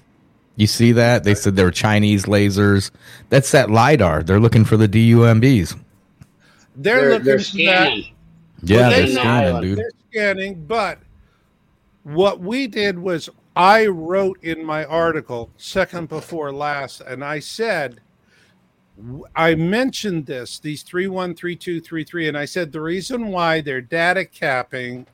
[0.56, 1.24] You see that?
[1.24, 2.92] They said they were Chinese lasers.
[3.30, 4.22] That's that lidar.
[4.24, 5.78] They're looking for the DUMBs.
[6.76, 7.46] They're, They're, looking they're for that.
[7.46, 8.06] scanning.
[8.64, 9.78] Yeah, they they're scanning, dude.
[9.80, 11.00] They're scanning, but
[12.04, 18.00] what we did was I wrote in my article, second before last, and I said,
[19.36, 25.06] I mentioned this, these 313233, and I said the reason why they're data capping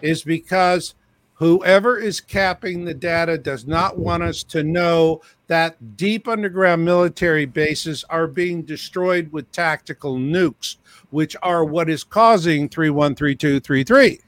[0.00, 0.94] is because
[1.34, 7.46] whoever is capping the data does not want us to know that deep underground military
[7.46, 10.76] bases are being destroyed with tactical nukes,
[11.10, 14.20] which are what is causing 313233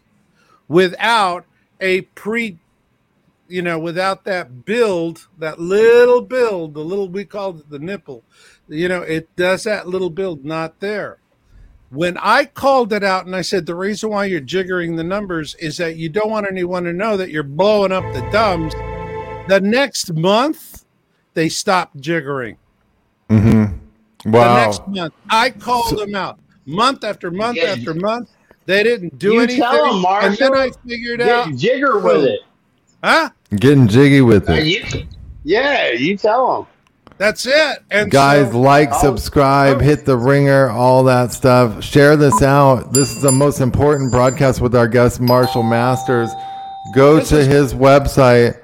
[0.69, 1.45] without
[1.81, 2.59] a pre
[3.51, 8.23] you know, without that build, that little build, the little we call it the nipple,
[8.69, 11.19] you know, it does that little build not there.
[11.91, 15.57] When I called it out and I said the reason why you're jiggering the numbers
[15.57, 18.73] is that you don't want anyone to know that you're blowing up the dumbs.
[19.49, 20.85] The next month,
[21.35, 22.57] they stopped jiggering.
[23.29, 23.77] Mm-hmm.
[24.31, 28.31] The next month, I called them out month after month Yeah, after month.
[28.67, 29.63] They didn't do You anything.
[29.63, 32.41] tell 'em, and then I figured out, Get jigger with it.
[33.03, 33.31] huh?
[33.57, 34.65] Getting jiggy with it.
[34.65, 34.85] you,
[35.45, 36.67] yeah, you tell them.
[37.19, 37.79] That's it.
[37.91, 38.99] And Guys, so, like, Oh.
[39.03, 41.83] subscribe, hit the ringer, all that stuff.
[41.85, 42.93] Share this out.
[42.95, 46.31] This is the most important broadcast with our guest, Marshall Masters.
[46.95, 48.55] Go This to is- his website,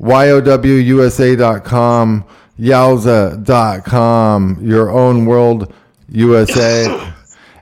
[0.00, 2.24] yowusa.com,
[2.58, 5.72] yowza.com, your own world
[6.10, 7.08] USA,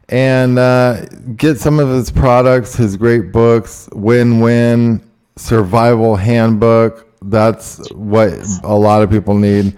[0.08, 1.04] and uh,
[1.36, 5.00] get some of his products, his great books, Win Win,
[5.40, 7.06] Survival Handbook.
[7.22, 9.76] That's what a lot of people need.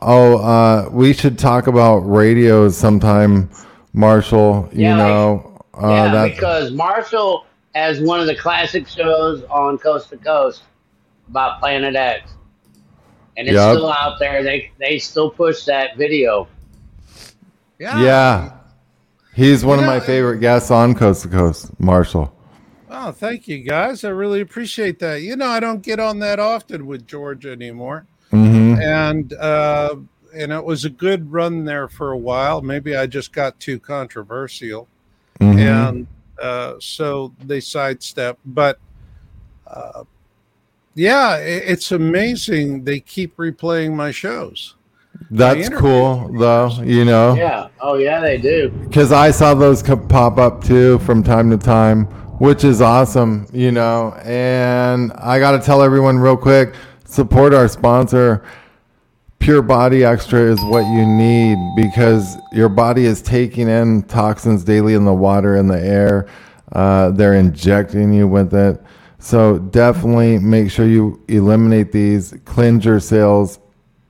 [0.00, 3.50] Oh, uh, we should talk about radios sometime,
[3.92, 4.68] Marshall.
[4.72, 9.42] You Yeah, like- know, uh, yeah, that because Marshall has one of the classic shows
[9.50, 10.62] on Coast to Coast
[11.28, 12.30] about Planet X,
[13.36, 13.74] and it's Yep.
[13.76, 14.42] still out there.
[14.42, 16.46] They they still push that video.
[17.78, 18.00] yeah.
[18.02, 18.50] yeah,
[19.34, 22.32] he's one You of my favorite guests on Coast to Coast, Marshall.
[22.94, 24.04] Oh, thank you guys.
[24.04, 25.22] I really appreciate that.
[25.22, 28.06] You know, I don't get on that often with George anymore.
[28.30, 29.96] hmm And uh
[30.34, 32.60] and it was a good run there for a while.
[32.62, 34.88] Maybe I just got too controversial.
[35.40, 36.06] hmm and
[36.40, 38.38] uh, so they sidestep.
[38.44, 38.78] But
[39.66, 40.04] uh,
[40.94, 44.74] yeah, it, it's amazing they keep replaying my shows.
[45.30, 46.70] That's cool, though.
[46.82, 47.68] You know, Yeah.
[47.80, 48.70] Oh yeah, they do.
[48.70, 52.06] because I saw those pop up too from time to time,
[52.42, 53.46] which is awesome.
[53.52, 56.74] You know, and I got to tell everyone real quick:
[57.04, 58.44] support our sponsor.
[59.38, 64.94] Pure Body Extra is what you need because your body is taking in toxins daily
[64.94, 66.28] in the water and the air.
[66.72, 68.82] Uh, they're injecting you with it.
[69.20, 73.60] So definitely make sure you eliminate these, cleanse your cells,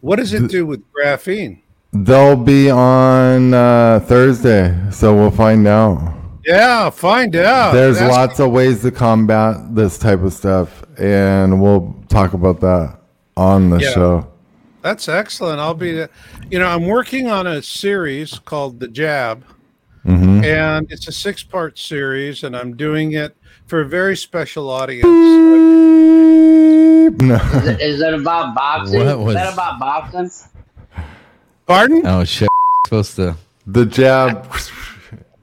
[0.00, 1.60] What does it do with graphene?
[1.92, 6.14] They'll be on uh, Thursday, so we'll find out.
[6.44, 7.72] Yeah, find out.
[7.72, 12.60] There's Ask- lots of ways to combat this type of stuff, and we'll talk about
[12.60, 12.98] that
[13.36, 13.90] on the Yeah.
[13.92, 14.26] show.
[14.82, 15.60] That's excellent.
[15.60, 16.06] I'll be,
[16.50, 19.44] you know, I'm working on a series called The Jab,
[20.04, 24.70] hmm and it's a six part series, and I'm doing it for a very special
[24.70, 25.04] audience.
[27.20, 27.34] No.
[27.54, 29.04] Is it, is it about boxing?
[29.04, 30.30] What was- Is that about boxing?
[31.70, 32.04] Pardon?
[32.04, 32.48] Oh shit!
[32.84, 33.36] Supposed to.
[33.64, 34.52] the jab.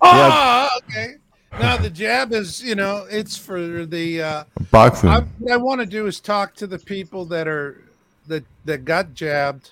[0.01, 1.13] Oh, okay.
[1.53, 4.21] Now the jab is, you know, it's for the.
[4.21, 5.09] Uh, Boxing.
[5.09, 7.81] I, what I want to do is talk to the people that are
[8.27, 9.71] that that got jabbed,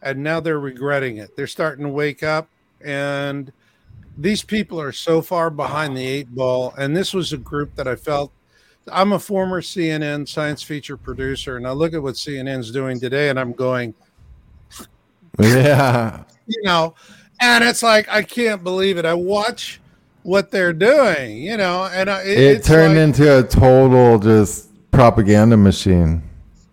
[0.00, 1.36] and now they're regretting it.
[1.36, 2.48] They're starting to wake up,
[2.80, 3.52] and
[4.16, 6.72] these people are so far behind the eight ball.
[6.78, 8.32] And this was a group that I felt.
[8.90, 13.28] I'm a former CNN science feature producer, and I look at what CNN's doing today,
[13.28, 13.92] and I'm going,
[15.38, 16.24] yeah.
[16.46, 16.94] you know,
[17.40, 19.04] and it's like I can't believe it.
[19.04, 19.80] I watch
[20.22, 24.68] what they're doing, you know, and I, it, It turned like- into a total just
[24.90, 26.22] propaganda machine.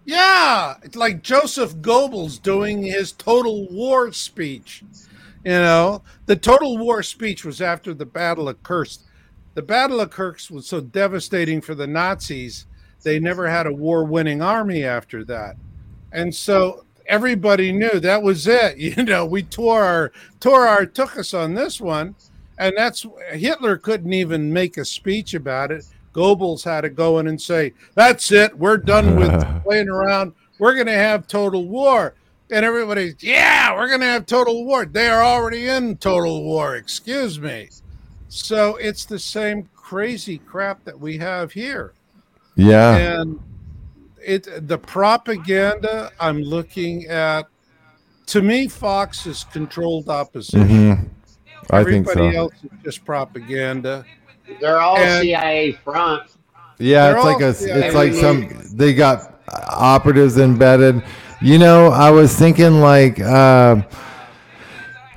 [0.05, 4.83] Yeah, it's like Joseph Goebbels doing his total war speech.
[5.45, 9.01] You know, the total war speech was after the Battle of Kursk.
[9.53, 12.65] The Battle of Kursk was so devastating for the Nazis,
[13.03, 15.55] they never had a war winning army after that.
[16.11, 18.77] And so everybody knew that was it.
[18.77, 22.15] You know, we tore our tore our took us on this one.
[22.57, 25.85] And that's Hitler couldn't even make a speech about it.
[26.13, 30.33] Goebbels had to go in and say, That's it, we're done with playing around.
[30.59, 32.13] We're gonna have total war.
[32.51, 34.85] And everybody's, yeah, we're gonna have total war.
[34.85, 37.69] They are already in total war, excuse me.
[38.27, 41.93] So it's the same crazy crap that we have here
[42.55, 42.95] Yeah.
[42.95, 43.39] and
[44.25, 47.45] it the propaganda i'm looking at
[48.25, 50.93] to me fox is controlled opposition hmm
[51.71, 52.39] I think everybody so.
[52.39, 54.03] else is just propaganda
[54.59, 56.23] They're all And- CIA front.
[56.79, 61.03] Yeah, it's like a, yeah, it's like some they got operatives embedded.
[61.41, 63.81] You know, I was thinking like, uh,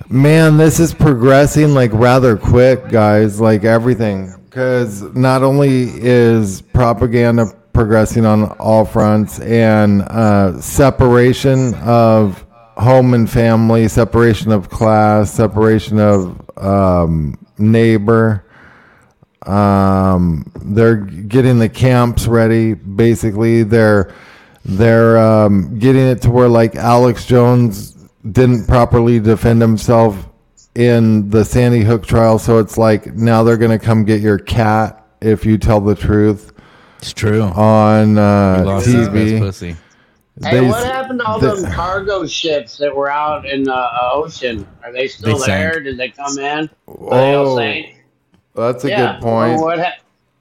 [0.09, 3.41] man, this is progressing like rather quick, guys.
[3.41, 12.45] Like everything, because not only is propaganda progressing on all fronts and uh, separation of
[12.77, 18.45] home and family, separation of class, separation of um, neighbor.
[19.47, 22.75] Um, they're getting the camps ready.
[22.75, 24.15] Basically, they're
[24.65, 27.93] they're um, getting it to where like Alex Jones
[28.31, 30.29] didn't properly defend himself
[30.77, 35.05] in the Sandy Hook trial, so it's like now they're gonna come get your cat
[35.21, 36.52] if you tell the truth
[37.03, 37.43] It's true.
[37.43, 39.39] on uh, Lost TV.
[39.41, 39.77] pussy.
[40.43, 44.11] Hey, what happened to all they- them cargo ships that were out in the uh,
[44.13, 44.67] ocean?
[44.85, 45.73] Are they still They there?
[45.75, 45.85] sank.
[45.85, 46.71] Did they come in?
[46.87, 48.05] Are they all Oh, sank?
[48.55, 49.13] that's a yeah.
[49.15, 49.57] good point.
[49.57, 49.93] Well, what ha-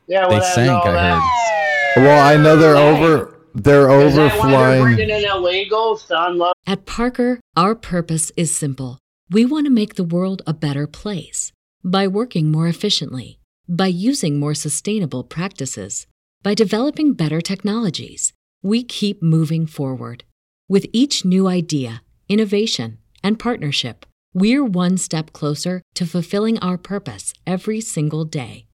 [0.07, 1.93] yeah, They what happened sank, I that?
[1.97, 3.03] Well, I know they're Dang.
[3.03, 3.35] over.
[3.53, 4.81] They're Is they're overflying.
[4.95, 6.53] bringing in illegals to unload?
[6.65, 8.97] At Parker, our purpose is simple.
[9.29, 11.51] We want to make the world a better place
[11.83, 16.07] by working more efficiently, by using more sustainable practices,
[16.43, 18.31] by developing better technologies.
[18.61, 20.23] We keep moving forward.
[20.67, 27.33] With each new idea, innovation, and partnership, we're one step closer to fulfilling our purpose
[27.45, 28.65] every single day.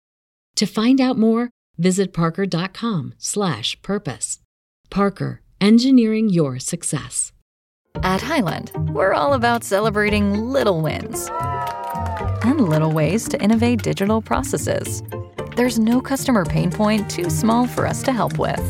[0.57, 1.49] To find out more,
[1.79, 4.41] visit parker.com/purpose.
[4.91, 7.33] Parker, engineering your success.
[8.03, 11.29] At Highland, we're all about celebrating little wins
[12.43, 15.03] and little ways to innovate digital processes.
[15.57, 18.61] There's no customer pain point too small for us to help with.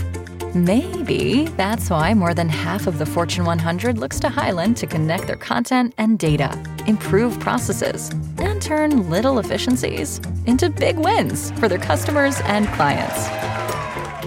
[0.54, 5.26] Maybe that's why more than half of the Fortune 100 looks to Highland to connect
[5.26, 6.48] their content and data,
[6.86, 13.26] improve processes, and turn little efficiencies into big wins for their customers and clients.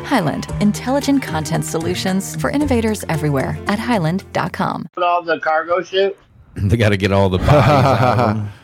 [0.05, 4.87] Highland, intelligent content solutions for innovators everywhere at highland.com.
[5.01, 6.19] all the cargo ship?
[6.55, 8.49] They got to get all the bodies out of 'em.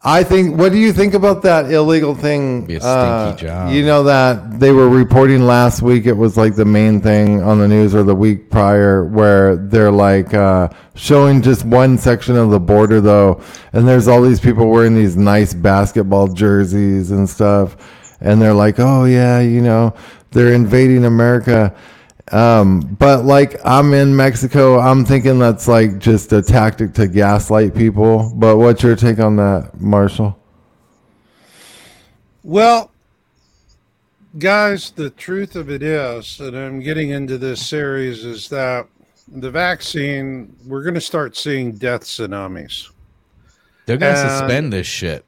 [0.00, 0.56] I think.
[0.56, 2.66] What do you think about that illegal thing?
[2.66, 3.72] Be a Uh, stinky job.
[3.72, 6.06] You know that they were reporting last week.
[6.06, 9.90] It was like the main thing on the news, or the week prior, where they're
[9.90, 13.40] like uh, showing just one section of the border, though,
[13.72, 17.76] and there's all these people wearing these nice basketball jerseys and stuff,
[18.20, 19.94] and they're like, "Oh yeah, you know,
[20.30, 21.74] they're invading America."
[22.32, 27.74] Um, but like I'm in Mexico, I'm thinking that's like just a tactic to gaslight
[27.74, 28.32] people.
[28.34, 30.38] But what's your take on that, Marshall?
[32.42, 32.90] Well,
[34.38, 38.86] guys, the truth of it is, and I'm getting into this series, is that
[39.28, 42.90] the vaccine, we're going to start seeing death tsunamis.
[43.86, 45.24] They're going to suspend this shit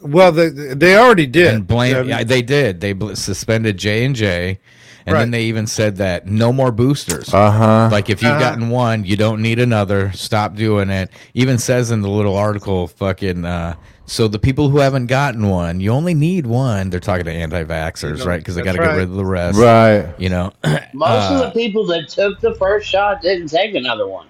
[0.00, 1.54] Well, they, they already did.
[1.54, 1.96] and blame.
[1.96, 2.80] Um, yeah, they did.
[2.80, 4.60] They bl- suspended J and J,
[5.06, 5.20] and Right.
[5.20, 7.32] then they even said that no more boosters.
[7.32, 7.88] Uh huh.
[7.92, 8.40] Like if you've Uh-huh.
[8.40, 10.10] gotten one, you don't need another.
[10.12, 11.10] Stop doing it.
[11.34, 13.44] Even says in the little article, fucking.
[13.44, 13.76] Uh,
[14.08, 16.90] so the people who haven't gotten one, you only need one.
[16.90, 18.38] They're talking to anti-vaxxers, right?
[18.38, 19.58] Because they got That's to get rid of the rest.
[19.58, 20.08] Right.
[20.18, 20.52] You know.
[20.92, 24.26] Most of Uh, the people that took the first shot didn't take another one.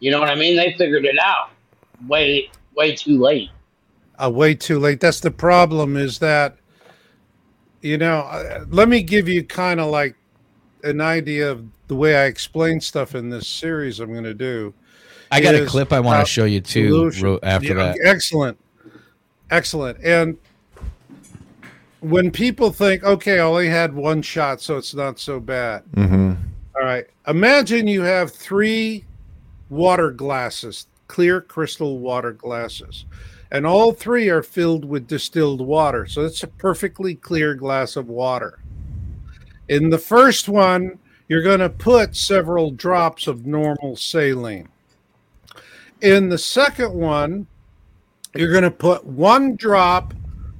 [0.00, 0.56] You know what I mean?
[0.56, 1.48] They figured it out
[2.06, 3.48] way, way too late.
[4.22, 5.00] uh, way too late.
[5.00, 5.96] That's the problem.
[5.96, 6.56] Is that
[7.82, 8.20] you know?
[8.20, 10.16] Uh, let me give you kind of like
[10.84, 14.00] an idea of the way I explain stuff in this series.
[14.00, 14.74] I'm going to do.
[15.30, 16.88] I got a clip I want to show you too.
[16.88, 17.38] solution.
[17.42, 18.58] After Yeah, that, excellent,
[19.50, 19.98] excellent.
[20.02, 20.38] And
[22.00, 25.82] when people think, okay, I only had one shot, so it's not so bad.
[25.92, 26.34] Mm-hmm.
[26.76, 27.06] All right.
[27.26, 29.04] Imagine you have three
[29.68, 33.06] water glasses, clear crystal water glasses,
[33.50, 36.06] and all three are filled with distilled water.
[36.06, 38.58] So it's a perfectly clear glass of water.
[39.68, 44.68] In the first one, you're going to put several drops of normal saline.
[46.00, 47.46] In the second one,
[48.34, 50.14] you're going to put one drop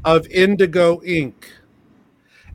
[0.05, 1.53] of indigo ink.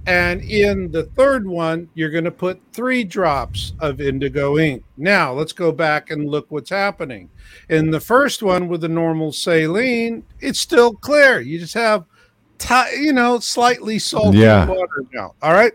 [0.07, 4.83] And in the third one, you're going to put three drops of indigo ink.
[4.97, 7.29] Now, let's go back and look what's happening.
[7.69, 11.39] In the first one with the normal saline, it's still clear.
[11.41, 12.05] You just have,
[12.57, 14.65] ti- you know, slightly salty Yeah.
[14.67, 15.35] water now.
[15.41, 15.73] All right.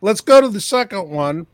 [0.00, 1.46] Let's go to the second one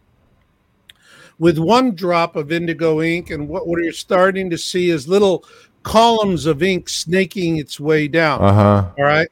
[1.38, 3.30] with one drop of indigo ink.
[3.30, 5.44] And what, what you're starting to see is little
[5.82, 8.42] columns of ink snaking its way down.
[8.42, 8.90] Uh huh.
[8.98, 9.28] All right.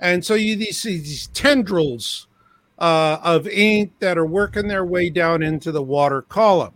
[0.00, 2.28] And so you these, see these tendrils
[2.78, 6.72] uh, of ink that are working their way down into the water column.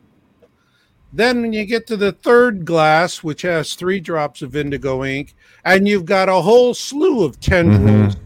[1.13, 5.35] Then, when you get to the third glass, which has three drops of indigo ink,
[5.63, 8.17] and you've got a whole slew of tendrils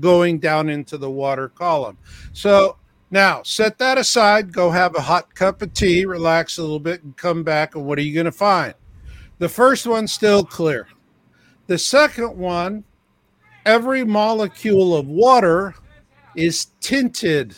[0.00, 1.96] going down into the water column.
[2.32, 2.76] So
[3.12, 7.04] now set that aside, go have a hot cup of tea, relax a little bit,
[7.04, 7.76] and come back.
[7.76, 8.74] And what are you going to find?
[9.38, 10.88] The first one's still clear.
[11.68, 12.84] The second one,
[13.66, 15.74] every molecule of water
[16.36, 17.54] is tinted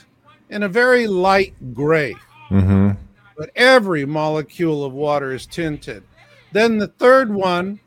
[0.50, 2.16] in a very light gray.
[2.50, 2.92] Mm-hmm.
[3.36, 6.02] But every molecule of water is tinted.
[6.50, 7.78] Then the third one,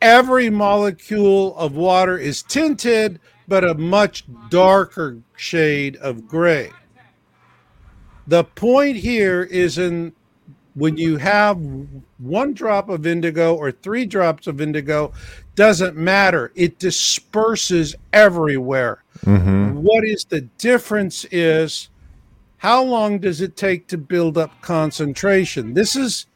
[0.00, 3.18] every molecule of water is tinted,
[3.48, 6.70] but a much darker shade of gray.
[8.26, 10.12] The point here is in
[10.74, 11.58] when you have
[12.18, 15.12] one drop of indigo or three drops of indigo,
[15.54, 16.52] doesn't matter.
[16.54, 19.04] It disperses everywhere.
[19.24, 19.76] Mm-hmm.
[19.76, 21.88] What is the difference is
[22.58, 25.74] how long does it take to build up concentration?
[25.74, 26.26] This is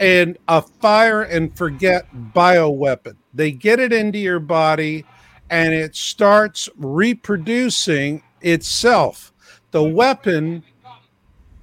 [0.00, 3.16] an a fire and forget bioweapon.
[3.34, 5.04] They get it into your body
[5.50, 9.32] and it starts reproducing itself.
[9.70, 10.62] The weapon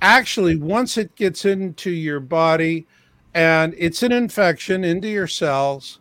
[0.01, 2.87] actually once it gets into your body
[3.33, 5.99] and it's an infection into your cells,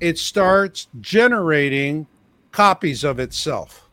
[0.00, 2.06] it starts generating
[2.52, 3.88] copies of itself.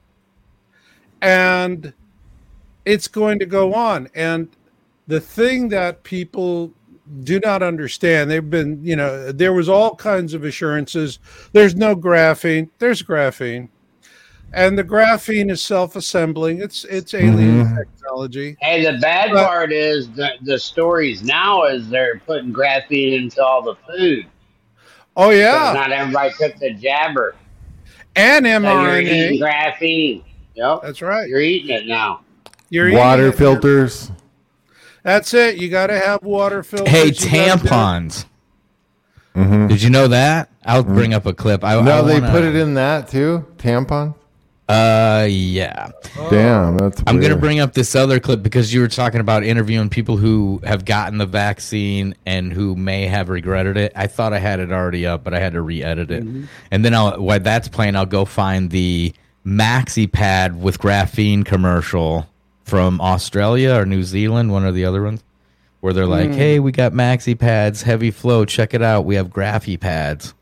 [1.21, 1.93] And
[2.85, 4.09] it's going to go on.
[4.15, 4.49] And
[5.07, 6.71] the thing that people
[7.23, 11.19] do not understand, they've been, you know, there was all kinds of assurances.
[11.53, 12.69] There's no graphene.
[12.79, 13.69] There's graphene.
[14.53, 16.61] And the graphene is self-assembling.
[16.61, 17.77] It's it's alien Mhm.
[17.77, 18.55] technology.
[18.61, 23.43] Hey, the bad But- part is the the stories now is they're putting graphene into
[23.43, 24.25] all the food.
[25.19, 27.35] Oh 'Cause yeah, Not everybody took the jabber.
[28.15, 29.01] and So you're mRNA.
[29.01, 30.23] eating graphene.
[30.55, 30.79] Yep.
[30.83, 31.27] That's right.
[31.27, 32.21] You're eating it now.
[32.69, 33.35] You're eating Water it.
[33.35, 34.11] filters.
[35.03, 35.57] That's it.
[35.57, 36.89] You got to have water filters.
[36.89, 38.25] Hey, You tampons.
[39.35, 39.67] Mm-hmm.
[39.67, 40.49] Did you know that?
[40.65, 41.63] I'll bring up a clip.
[41.63, 43.45] I, No, I they wanna- put it in that too.
[43.57, 44.15] Tampon.
[44.67, 45.91] Uh, yeah.
[46.29, 47.01] Damn, that's.
[47.07, 50.17] I'm going to bring up this other clip because you were talking about interviewing people
[50.17, 53.93] who have gotten the vaccine and who may have regretted it.
[53.95, 56.23] I thought I had it already up, but I had to re-edit it.
[56.69, 59.13] And then I'll while that's playing, I'll go find the
[59.45, 62.27] Maxi Pad with graphene commercial
[62.65, 65.23] from Australia or New Zealand, one or the other ones,
[65.79, 68.43] where they're like, "Hey, we got Maxi Pads, heavy flow.
[68.43, 69.05] Check it out.
[69.05, 70.33] We have graphy pads."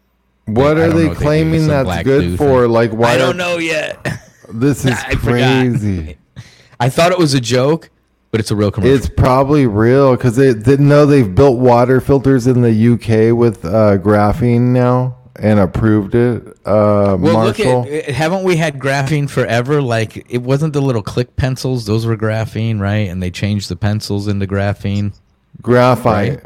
[0.45, 2.63] What are they know they claiming that's good for?
[2.63, 2.71] thing.
[2.71, 3.11] Like, why?
[3.13, 3.97] I don't know yet.
[4.47, 5.65] This is I forgot.
[5.65, 6.17] crazy.
[6.79, 7.89] I thought it was a joke,
[8.29, 8.95] but it's a real commercial.
[8.95, 13.65] It's probably real because they didn't know they've built water filters in the UK with
[13.65, 16.47] uh, graphene now and approved it.
[16.63, 17.81] Uh, Well, Marshall.
[17.81, 19.81] look at haven't we had graphene forever?
[19.81, 23.09] Like it wasn't the little click pencils; those were graphene, right?
[23.09, 25.13] And they changed the pencils into graphene.
[25.63, 26.43] graphite.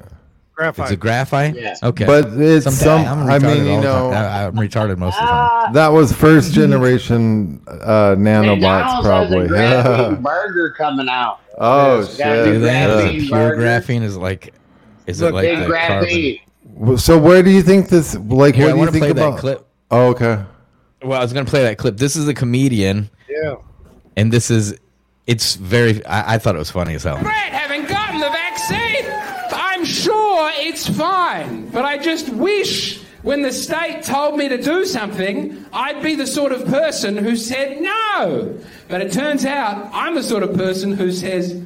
[0.59, 0.85] Graphite.
[0.87, 1.55] Is it graphite?
[1.55, 1.75] Yeah.
[1.83, 3.19] Okay, But it's Sometime- some.
[3.23, 4.11] I'm I mean, you know.
[4.11, 5.49] I, I'm retarded most of the time.
[5.51, 9.57] Ah, that was first generation uh, nanobots, McDonald's probably.
[9.57, 11.39] has a graphene burger coming out.
[11.57, 12.45] oh It's gotta shit!
[12.45, 14.01] be Do they have graphene the pure graphene?
[14.03, 14.53] Is like,
[15.07, 16.41] is Look, it like Big the graphene.
[16.75, 16.97] carbon?
[16.97, 18.15] So where do you think this?
[18.15, 19.35] Like, Here, I do you want to think play about?
[19.35, 19.65] that clip.
[19.91, 20.43] Oh, okay.
[21.01, 21.95] Well, I was gonna play that clip.
[21.95, 23.55] This is a comedian, yeah.
[24.17, 24.77] and this is,
[25.25, 26.05] it's very.
[26.05, 27.15] I, I thought it was funny as hell.
[27.15, 29.05] regret having gotten the vaccine.
[29.51, 34.85] I'm sure it's fine, but I just wish when the state told me to do
[34.85, 38.57] something, I'd be the sort of person who said no.
[38.87, 41.61] But it turns out I'm the sort of person who says,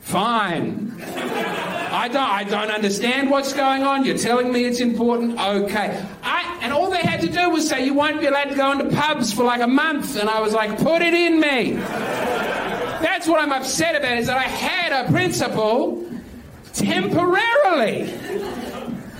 [0.00, 0.94] fine.
[1.02, 4.04] I don't, I don't understand what's going on.
[4.04, 5.38] You're telling me it's important.
[5.38, 6.04] Okay.
[6.22, 8.72] I, and all they had to do was say, you won't be allowed to go
[8.72, 10.18] into pubs for like a month.
[10.18, 11.72] And I was like, put it in me.
[11.72, 16.04] That's what I'm upset about is that I had a principle
[16.74, 18.12] temporarily.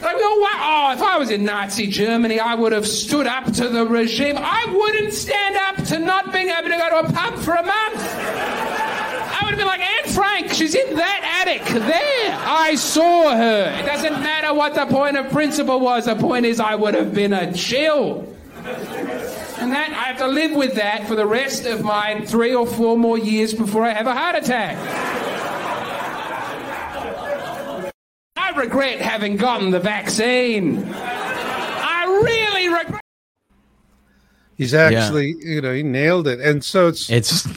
[0.07, 4.36] Oh, if I was in Nazi Germany, I would have stood up to the regime.
[4.38, 7.62] I wouldn't stand up to not being able to go to a pub for a
[7.62, 7.96] month.
[7.96, 12.38] I would have been like, Anne Frank, she's in that attic there.
[12.38, 13.78] I saw her.
[13.80, 16.05] It doesn't matter what the point of principle was.
[16.05, 18.28] The point is, I would have been a chill.
[18.64, 22.66] And that, I have to live with that for the rest of my three or
[22.66, 24.76] four more years before I have a heart attack.
[28.45, 30.84] I regret having gotten the vaccine.
[30.92, 33.01] I really regret.
[34.57, 36.40] He's actually, you know, he nailed it.
[36.40, 37.49] And so it's It's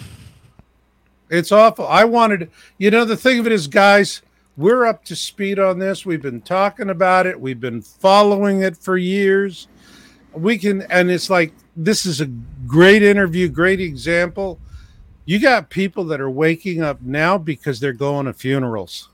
[1.29, 1.85] it's awful.
[1.85, 4.21] I wanted, you know, the thing of it is, guys,
[4.55, 6.05] we're up to speed on this.
[6.05, 7.39] We've been talking about it.
[7.39, 9.67] We've been following it for years.
[10.31, 12.27] We can, and it's like this is a
[12.65, 14.57] great interview, great example.
[15.25, 19.09] You got people that are waking up now because they're going to funerals.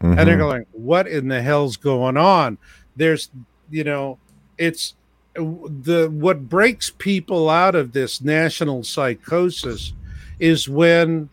[0.00, 0.38] And they're mm-hmm.
[0.38, 2.58] going, "What in the hell's going on?"
[2.96, 3.30] There's,
[3.70, 4.18] you know,
[4.58, 4.94] it's
[5.34, 9.92] the what breaks people out of this national psychosis
[10.38, 11.28] is when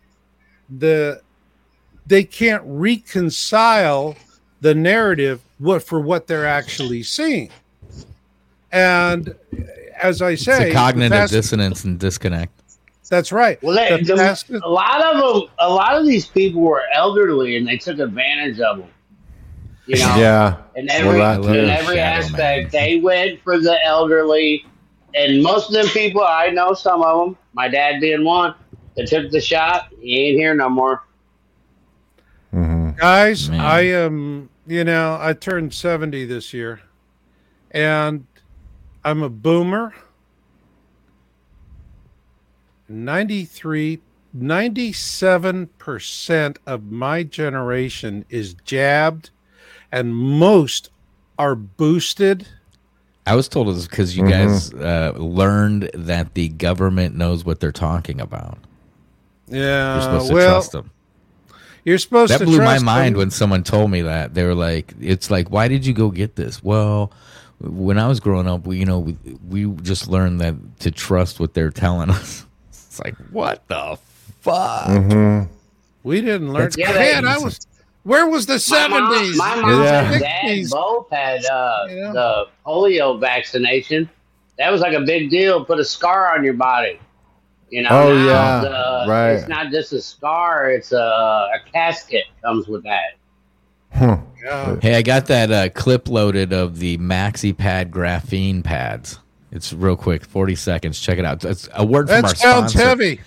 [0.78, 1.20] the
[2.06, 4.16] they can't reconcile
[4.60, 7.50] the narrative what for what they're actually seeing.
[8.70, 9.34] And
[10.00, 12.57] as I say, It's a cognitive dissonance and disconnect.
[13.08, 13.62] That's right.
[13.62, 17.56] Well, they, The the- a lot of them, a lot of these people were elderly,
[17.56, 18.88] and they took advantage of them.
[19.86, 20.56] You know, Yeah.
[20.76, 22.82] in every Well, that in every Shadow aspect, man.
[22.84, 24.66] they went for the elderly,
[25.14, 28.54] and most of them people I know, some of them, my dad being one,
[28.96, 29.88] that took the shot.
[30.00, 31.02] He ain't here no more.
[32.54, 32.90] Mm-hmm.
[32.98, 33.60] Guys, Man.
[33.60, 36.80] I am, you know, I turned 70 this year
[37.70, 38.26] and
[39.04, 39.94] I'm a boomer.
[42.88, 44.00] 93
[44.36, 49.30] 97% of my generation is jabbed
[49.90, 50.90] and most
[51.38, 52.46] are boosted.
[53.26, 57.60] I was told it was because you guys uh, learned that the government knows what
[57.60, 58.58] they're talking about.
[59.48, 59.94] Yeah.
[59.94, 60.90] You're supposed to well, trust them.
[61.84, 63.18] you're supposed That to blew my mind them.
[63.20, 64.34] when someone told me that.
[64.34, 67.12] They were like, "It's like, why did you go get this?" Well,
[67.60, 69.16] when I was growing up, we you know we,
[69.48, 72.44] we just learned that to trust what they're telling us.
[72.98, 73.96] It's like, what the
[74.40, 75.48] fuck?
[76.02, 76.70] we didn't learn.
[76.76, 77.60] Yeah, Man, they- I was
[78.04, 79.36] where was the My mom, 70s?
[79.36, 80.12] my mom Yeah.
[80.12, 80.70] and dad 60s.
[80.70, 82.12] both had uh, Yeah.
[82.12, 84.08] the polio vaccination.
[84.58, 85.64] That was like a big deal.
[85.64, 86.98] Put a scar on your body.
[87.70, 87.88] You know.
[87.90, 88.60] Oh, now yeah.
[88.62, 89.30] the- Right.
[89.32, 93.14] It's not just a scar; it's a, a casket comes with that.
[93.94, 94.18] Huh.
[94.42, 94.76] Yeah.
[94.80, 99.18] Hey, I got that uh, clip loaded of the Maxi Pad graphene pads.
[99.50, 101.00] It's real quick, forty seconds.
[101.00, 101.44] Check it out.
[101.44, 102.78] It's a word from That our sounds sponsor.
[102.88, 103.20] heavy.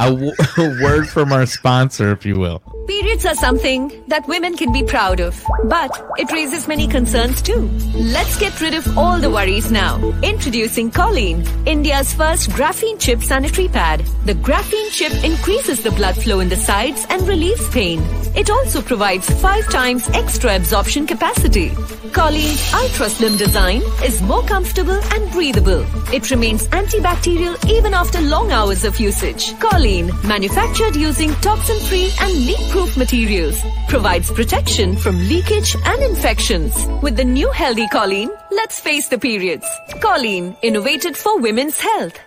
[0.00, 2.62] A, w- a word from our sponsor, if you will.
[2.86, 7.68] Periods are something that women can be proud of, but it raises many concerns too.
[7.94, 9.98] Let's get rid of all the worries now.
[10.22, 14.00] Introducing Colleen, India's first graphene chip sanitary pad.
[14.24, 18.00] The graphene chip increases the blood flow in the sides and relieves pain.
[18.34, 21.72] It also provides five times extra absorption capacity.
[22.12, 25.84] Colleen's ultra slim design is more comfortable and breathable.
[26.12, 29.58] It remains antibacterial even after long hours of usage.
[29.58, 33.58] Colleen, manufactured using toxin-free and leak-proof materials,
[33.88, 36.74] provides protection from leakage and infections.
[37.02, 39.66] With the new healthy Colleen, let's face the periods.
[40.02, 42.18] Colleen, innovated for women's health.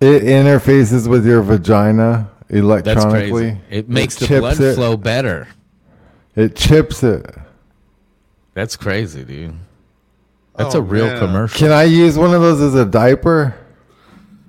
[0.00, 3.58] It interfaces with your vagina That's electronically.
[3.68, 4.74] It makes the chips blood it.
[4.76, 5.48] flow better.
[6.36, 7.26] It chips it.
[8.54, 9.54] That's crazy, dude.
[10.56, 11.18] That's Oh, a real man.
[11.18, 11.58] commercial.
[11.58, 13.54] Can I use one of those as a diaper?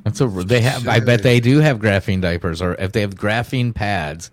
[0.09, 0.87] That's a they have.
[0.87, 4.31] I bet they do have graphene diapers, or if they have graphene pads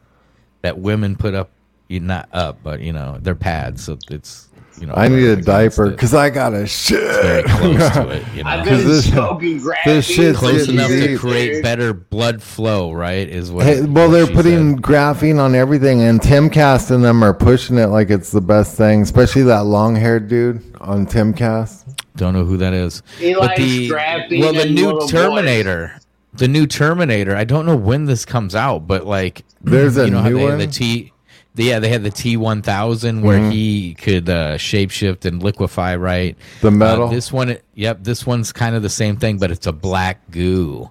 [0.62, 1.50] that women put up,
[1.88, 4.48] you not up, but you know they're pads, so it's
[4.80, 4.94] you know.
[4.96, 7.00] I need a diaper because I got a shit.
[7.22, 8.24] very close to it.
[8.34, 9.84] You know, I've 'Cause been this- smoking graphene.
[9.84, 11.08] this shit's close getting enough to deep.
[11.10, 11.62] years, create dude.
[11.62, 13.28] better blood flow, right?
[13.28, 13.64] Is what.
[13.66, 14.82] Hey, well, what they're putting said.
[14.82, 19.02] graphene on everything, and Timcast and them are pushing it like it's the best thing,
[19.02, 21.84] especially that long haired dude on Timcast.
[22.16, 23.02] Don't know who that is.
[23.18, 25.98] He But likes the graphene well, the and new little Terminator,
[26.34, 27.36] the new Terminator.
[27.36, 30.38] I don't know when this comes out, but like There's a you know how new
[30.38, 30.58] they one?
[30.58, 31.12] the T.
[31.56, 35.96] the- Yeah, they had the T one thousand where he could uh, shapeshift and liquefy.
[35.96, 37.08] Right, The metal?
[37.08, 40.30] Uh, this one, yep, this one's kind of the same thing, but it's a black
[40.30, 40.90] goo.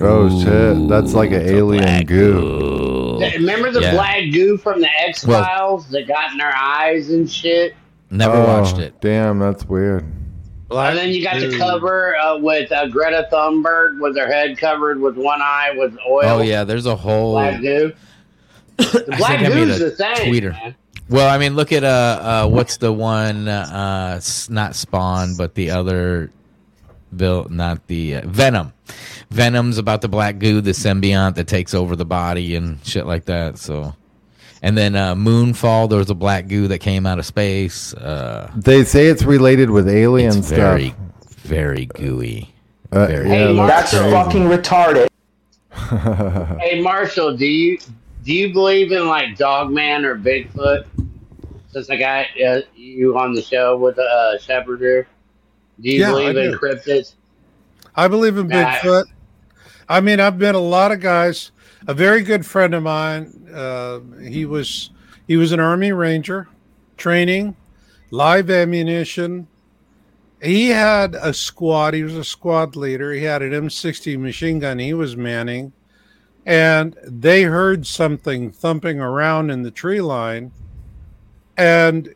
[0.00, 3.18] Oh shit, that's like an alien black goo.
[3.34, 3.92] Remember the Yeah.
[3.92, 7.74] black goo from the X Files that got in their eyes and shit?
[8.10, 9.00] Never oh, watched it.
[9.00, 10.04] Damn, that's weird.
[10.70, 15.00] and then you got the cover uh, with uh, Greta Thunberg with her head covered
[15.00, 16.24] with one eye with oil.
[16.24, 17.32] Oh yeah, there's a whole.
[17.32, 17.92] black goo.
[18.78, 20.32] The black think I made goo's a the thing.
[20.32, 20.52] tweeter.
[20.52, 20.74] man.
[21.08, 21.86] Well, I mean, look at uh,
[22.46, 23.46] uh, what's the one?
[23.48, 26.30] Uh, not Spawn, but the other,
[27.14, 28.72] Bill, not the uh, Venom.
[29.30, 33.24] Venom's about the black goo, the symbiont that takes over the body and shit like
[33.26, 33.58] that.
[33.58, 33.94] So,
[34.62, 37.92] and then uh, Moonfall, there was a black goo that came out of space.
[37.94, 40.58] Uh, They say it's related with alien it's stuff.
[40.58, 40.94] very,
[41.28, 42.54] very gooey.
[42.90, 44.10] Uh, very- yeah, Hey, that's Mark, crazy.
[44.14, 45.08] fucking retarded.
[46.60, 47.78] Hey Marshall, do you
[48.24, 50.86] do you believe in like Dogman or Bigfoot?
[51.70, 55.06] Since I got uh, you on the show with uh, Shepard here,
[55.80, 56.58] do you Yeah, believe I in do.
[56.58, 57.14] cryptids?
[57.96, 58.56] I believe in Nah.
[58.72, 59.04] Bigfoot.
[59.88, 61.50] I mean, I've met a lot of guys.
[61.88, 63.48] A very good friend of mine.
[63.52, 64.90] Uh, he was
[65.26, 66.48] he was an Army Ranger,
[66.96, 67.56] training,
[68.10, 69.48] live ammunition.
[70.42, 71.94] He had a squad.
[71.94, 73.12] He was a squad leader.
[73.12, 74.78] He had an M60 machine gun.
[74.78, 75.72] He was manning,
[76.44, 80.52] and they heard something thumping around in the tree line,
[81.56, 82.14] and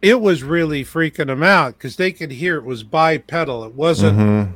[0.00, 3.64] it was really freaking them out because they could hear it was bipedal.
[3.64, 4.52] It wasn't, Mhm.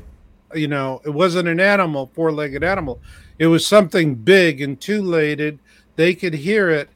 [0.55, 3.01] you know, it wasn't an animal, four legged animal.
[3.39, 5.59] It was something big and two legged.
[5.95, 6.89] They could hear it.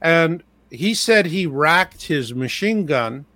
[0.00, 3.26] And he said he racked his machine gun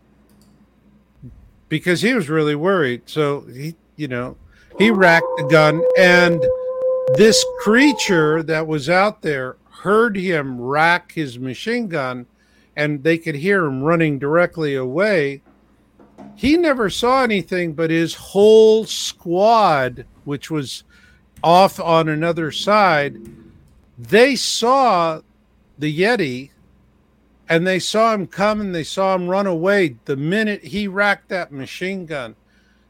[1.69, 3.03] because he was really worried.
[3.07, 4.37] So he, you know,
[4.79, 6.43] he racked the gun and
[7.17, 12.27] this creature that was out there heard him rack his machine gun
[12.77, 15.43] and they could hear him running directly away.
[16.37, 20.85] He never saw anything, but his whole squad, which was
[21.43, 23.17] off on another side,
[23.99, 25.21] they saw
[25.79, 26.51] the Yeti
[27.49, 31.29] and they saw him come and they saw him run away the minute he racked
[31.29, 32.35] that machine gun.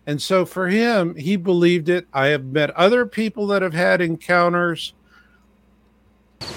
[0.07, 2.07] And so for him, he believed it.
[2.13, 4.95] I have met other people that have had encounters.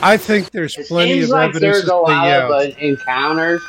[0.02, 1.62] I think there's It plenty seems of like evidence.
[1.78, 3.62] there's a lot of uh, encounters,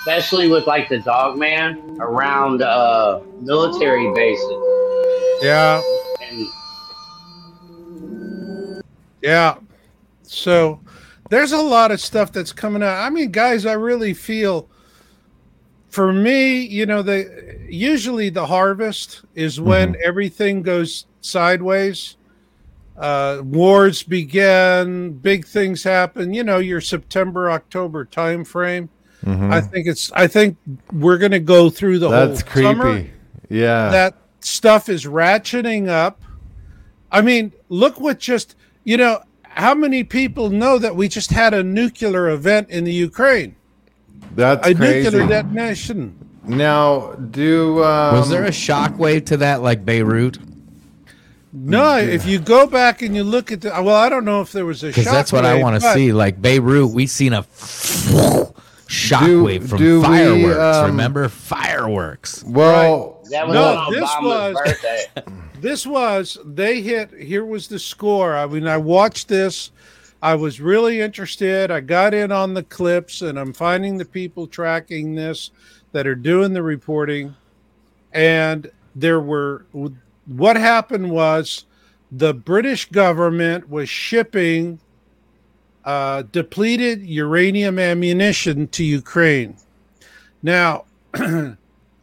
[0.00, 5.42] especially with like the dog man around uh, military bases.
[5.42, 5.82] yeah,
[6.30, 6.46] And
[9.20, 9.56] yeah.
[10.22, 10.80] So
[11.28, 12.98] there's a lot of stuff that's coming out.
[13.04, 14.70] I mean, guys, I really feel
[15.92, 22.16] for me, you know, the usually the harvest is when everything goes sideways.
[22.96, 26.32] Uh, wars begin, big things happen.
[26.32, 28.88] You know, your September October time frame.
[29.24, 30.10] I think it's.
[30.12, 30.56] I think
[30.92, 32.68] we're going to go through the That's whole creepy.
[32.68, 33.06] summer.
[33.50, 33.88] Yeah.
[33.90, 36.20] That stuff is ratcheting up.
[37.12, 39.22] I mean, look what just you know.
[39.42, 43.54] How many people know that we just had a nuclear event in the Ukraine?
[44.34, 45.10] That's A crazy.
[45.10, 46.14] nuclear detonation.
[46.46, 50.38] now, do um, Was there a shockwave to that like Beirut?
[51.52, 54.52] No, if you go back and you look at the well, I don't know if
[54.52, 56.12] there was a Because that's what I want to see.
[56.12, 57.42] Like Beirut, we seen a
[58.86, 60.58] shockwave from do we, fireworks.
[60.76, 62.42] um, remember fireworks?
[62.44, 65.04] well, that was No, on this was- birthday.
[65.62, 67.12] This was they hit.
[67.16, 68.34] Here was the score.
[68.34, 69.70] I mean, I watched this.
[70.22, 71.72] I was really interested.
[71.72, 75.50] I got in on the clips, and I'm finding the people tracking this
[75.90, 77.34] that are doing the reporting.
[78.12, 79.66] And there were
[80.26, 81.64] what happened was
[82.12, 84.78] the British government was shipping
[85.84, 89.56] uh, depleted uranium ammunition to Ukraine.
[90.42, 90.84] Now,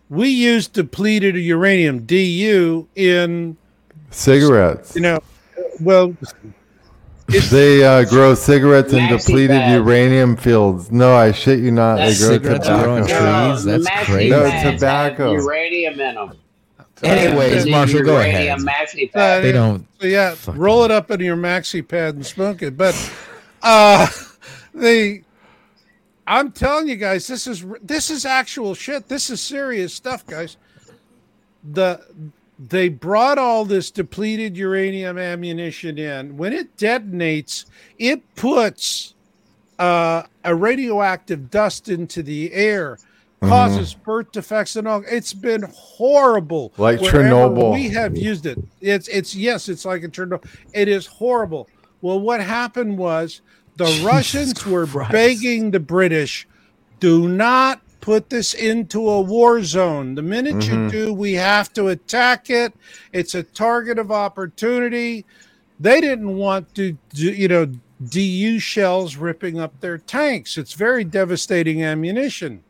[0.09, 3.55] we use depleted uranium (DU) in
[4.09, 4.95] cigarettes.
[4.95, 5.19] you know,
[5.79, 6.15] well,
[7.49, 9.73] They uh, grow cigarettes in depleted pad.
[9.75, 10.91] uranium fields.
[10.91, 11.97] No, I shit you not.
[11.97, 12.83] They grow cigarettes tobacco.
[12.83, 13.63] growing trees.
[13.65, 14.29] That's maxi crazy.
[14.29, 15.31] No, tobacco.
[15.33, 16.31] Uranium in them.
[17.01, 18.45] Anyways, Marshall, go ahead.
[18.45, 19.43] Uranium maxi Uh, pad.
[19.43, 19.87] They don't.
[20.01, 22.75] So yeah, Fucking- roll it up in your maxi pad and smoke it.
[22.75, 22.95] But
[23.61, 24.07] uh
[24.73, 25.21] the
[26.27, 29.07] I'm telling you guys, this is this is actual shit.
[29.07, 30.57] This is serious stuff, guys.
[31.71, 32.01] The
[32.59, 36.35] they brought all this depleted uranium ammunition in.
[36.35, 37.65] When it detonates,
[37.97, 39.15] it puts
[39.79, 42.97] uh, a radioactive dust into the air,
[43.41, 45.03] causes birth defects and all.
[45.09, 46.73] It's been horrible.
[46.77, 47.71] Like Chernobyl.
[47.73, 48.59] We have used it.
[48.81, 50.45] It's it's yes, it's like a Chernobyl.
[50.73, 51.69] It is horrible.
[52.01, 53.41] Well, what happened was
[53.77, 55.13] the Russians were Christ.
[55.13, 56.45] begging the British,
[56.99, 60.15] do not put this into a war zone.
[60.15, 60.87] The minute you mm-hmm.
[60.89, 62.73] do, we have to attack it.
[63.13, 65.25] It's a target of opportunity.
[65.79, 67.71] They didn't want to, do, you know,
[68.07, 70.57] DU shells ripping up their tanks.
[70.57, 72.63] It's very devastating ammunition.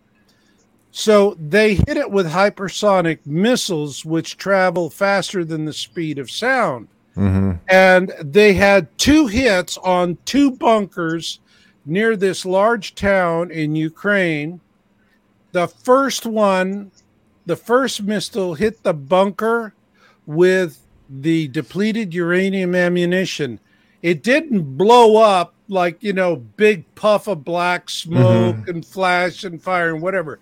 [0.91, 6.87] So they hit it with hypersonic missiles, which travel faster than the speed of sound.
[7.15, 7.53] Mm-hmm.
[7.67, 11.39] And they had two hits on two bunkers
[11.85, 14.61] near this large town in Ukraine.
[15.51, 16.91] The first one,
[17.45, 19.73] the first missile hit the bunker
[20.25, 20.79] with
[21.09, 23.59] the depleted uranium ammunition.
[24.01, 28.69] It didn't blow up like, you know, big puff of black smoke mm-hmm.
[28.69, 30.39] and flash and fire and whatever.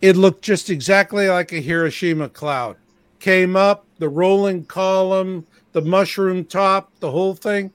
[0.00, 2.76] It looked just exactly like a Hiroshima cloud.
[3.18, 7.72] Came up, the rolling column, the mushroom top, the whole thing.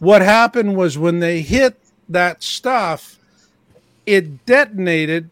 [0.00, 1.78] What happened was when they hit
[2.08, 3.18] that stuff,
[4.06, 5.30] it detonated.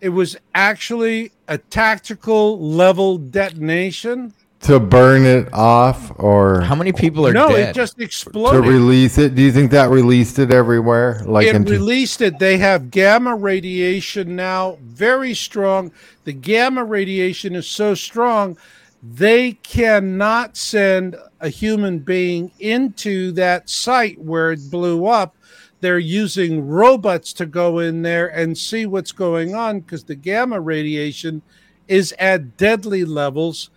[0.00, 4.32] It was actually a tactical level detonation.
[4.62, 7.70] To burn it off or How many people are no, dead?
[7.70, 9.34] it just exploded to release it?
[9.34, 11.20] Do you think that released it everywhere?
[11.24, 12.38] Like it into released it.
[12.38, 15.90] They have gamma radiation now, very strong.
[16.24, 18.56] The gamma radiation is so strong,
[19.02, 25.34] they cannot send a human being into that site where it blew up.
[25.82, 30.60] They're using robots to go in there and see what's going on because the gamma
[30.60, 31.42] radiation
[31.88, 33.68] is at deadly levels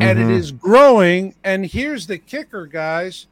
[0.00, 0.32] and it mm-hmm.
[0.32, 1.34] is growing.
[1.44, 3.26] And here's the kicker, guys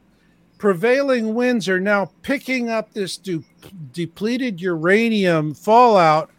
[0.59, 3.43] prevailing winds are now picking up this de-
[3.93, 6.31] depleted uranium fallout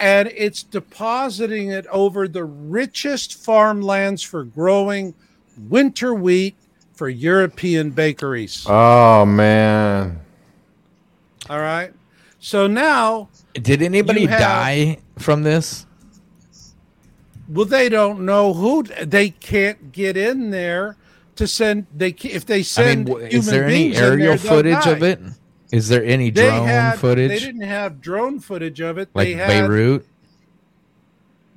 [0.00, 5.14] and it's depositing it over the richest farmlands for growing
[5.68, 6.56] winter wheat
[6.94, 8.64] for European bakeries.
[8.66, 10.20] Oh man.
[11.48, 11.92] All right.
[12.40, 15.86] So now, Did anybody have- die from this?
[17.48, 20.96] well, they don't know who they can't get in there
[21.36, 21.86] to send.
[21.96, 23.08] They if they I mean, send.
[23.30, 25.20] is there any aerial there, footage of it?
[25.72, 29.08] Is there any They drone had, They didn't have drone footage of it.
[29.14, 30.06] like they had, Beirut?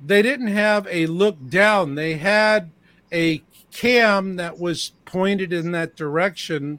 [0.04, 1.94] They didn't have a look down.
[1.94, 2.70] They had
[3.12, 6.78] a cam that was pointed in that direction.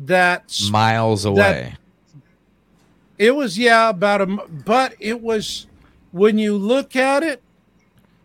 [0.00, 1.74] That Miles away.
[3.18, 5.66] It was yeah about a, m- but it was
[6.12, 7.42] when you look at it.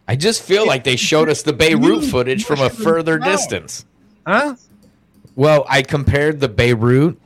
[0.08, 3.30] I just feel like they showed us the Beirut footage from a further known.
[3.32, 3.86] distance.
[4.28, 4.56] Huh?
[5.36, 7.18] Well, I compared the Beirut,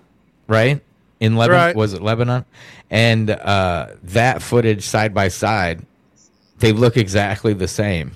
[0.48, 0.82] right?
[1.20, 1.76] In Lebanon, Right.
[1.76, 2.46] was it Lebanon?
[2.90, 5.86] And uh, that footage side by side,
[6.60, 8.12] they look exactly the same.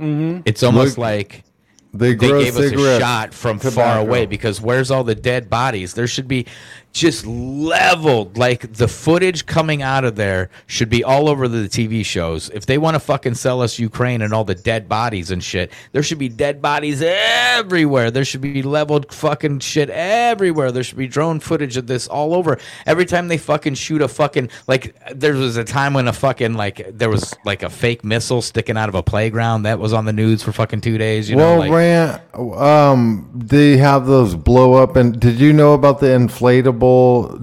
[0.00, 0.42] Mm-hmm.
[0.44, 1.44] It's almost Look- like
[1.92, 5.94] They, they gave us a shot from far away because where's all the dead bodies?
[5.94, 6.46] There should be
[6.92, 12.04] just leveled like the footage coming out of there should be all over the TV
[12.04, 12.50] shows.
[12.50, 15.72] If they want to fucking sell us Ukraine and all the dead bodies and shit,
[15.92, 18.10] there should be dead bodies everywhere.
[18.10, 20.72] There should be leveled fucking shit everywhere.
[20.72, 22.58] There should be drone footage of this all over.
[22.86, 26.54] Every time they fucking shoot a fucking like there was a time when a fucking
[26.54, 30.06] like there was like a fake missile sticking out of a playground that was on
[30.06, 32.22] the news for fucking 2 days, you know well, like Rant,
[32.60, 34.96] um, they have those blow up.
[34.96, 36.79] And did you know about the inflatable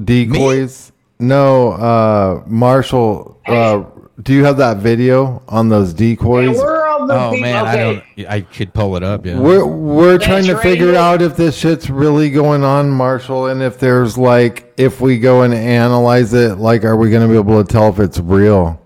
[0.03, 0.91] decoys?
[1.19, 3.39] No, uh, Marshall.
[3.47, 3.83] Uh,
[4.21, 6.57] do you have that video on those decoys?
[6.57, 7.41] We're the Oh people.
[7.41, 7.69] man, okay.
[7.69, 8.27] I don't.
[8.29, 9.25] I could pull it up.
[9.25, 9.39] Yeah.
[9.39, 10.95] We're we're That's trying to right figure here.
[10.95, 15.43] out if this shit's really going on, Marshall, and if there's like if we go
[15.43, 18.81] and analyze it, like are we going to be able to tell if it's real?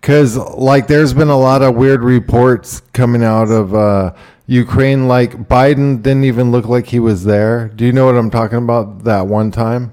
[0.00, 4.14] Because like there's been a lot of weird reports coming out of uh,
[4.46, 5.08] Ukraine.
[5.08, 7.68] Like Biden didn't even look like he was there.
[7.68, 9.04] Do you know what I'm talking about?
[9.04, 9.92] That one time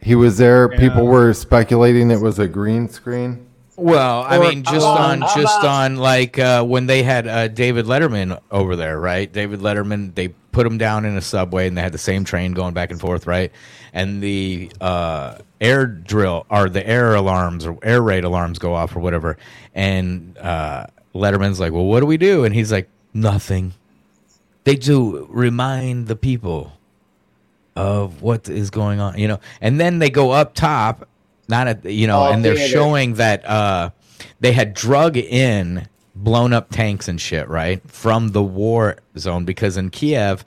[0.00, 0.68] he was there.
[0.68, 3.46] People were speculating it was a green screen.
[3.76, 7.48] Well, I mean, just How on just about- on like uh, when they had uh,
[7.48, 9.30] David Letterman over there, right?
[9.32, 12.52] David Letterman, they put him down in a subway, and they had the same train
[12.52, 13.50] going back and forth, right?
[13.92, 18.94] And the uh, air drill or the air alarms or air raid alarms go off
[18.94, 19.36] or whatever,
[19.74, 23.72] and uh, Letterman's like, "Well, what do we do?" And he's like, "Nothing."
[24.64, 26.72] They do remind the people
[27.76, 29.40] of what is going on, you know.
[29.60, 31.08] And then they go up top,
[31.48, 33.90] not at you know, Oh, and they're showing that uh,
[34.40, 39.76] they had drug in blown up tanks and shit, right, from the war zone because
[39.76, 40.44] in Kiev.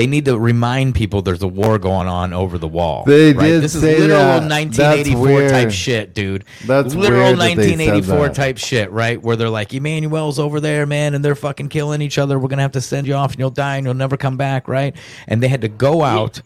[0.00, 3.04] They need to remind people there's a war going on over the wall.
[3.04, 3.48] They right?
[3.48, 4.48] did This is literal that.
[4.50, 6.44] 1984 type shit, dude.
[6.64, 8.34] That's literal weird that they said 1984 that.
[8.34, 9.22] type shit, right?
[9.22, 12.38] Where they're like, Emmanuel's over there, man, and they're fucking killing each other.
[12.38, 14.68] We're gonna have to send you off, and you'll die, and you'll never come back,
[14.68, 14.96] right?
[15.28, 16.40] And they had to go out,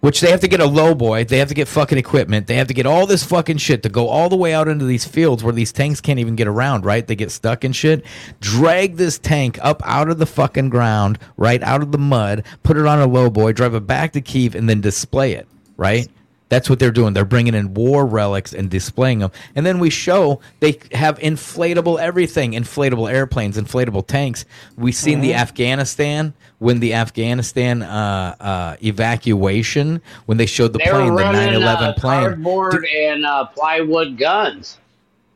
[0.00, 1.24] which they have to get a low boy.
[1.24, 2.46] They have to get fucking equipment.
[2.46, 4.84] They have to get all this fucking shit to go all the way out into
[4.84, 7.06] these fields where these tanks can't even get around, right?
[7.06, 8.04] They get stuck and shit.
[8.40, 12.76] Drag this tank up out of the fucking ground, right out of the mud, put
[12.76, 16.08] it on a low boy, drive it back to Kiev, and then display it, right?
[16.48, 17.12] That's what they're doing.
[17.12, 19.32] They're bringing in war relics and displaying them.
[19.56, 24.44] And then we show they have inflatable everything inflatable airplanes, inflatable tanks.
[24.76, 30.88] We've seen the Afghanistan, when the Afghanistan uh, uh, evacuation, when they showed the They
[30.90, 32.20] plane, the 9 11 uh, plane.
[32.20, 34.78] cardboard and uh, plywood guns.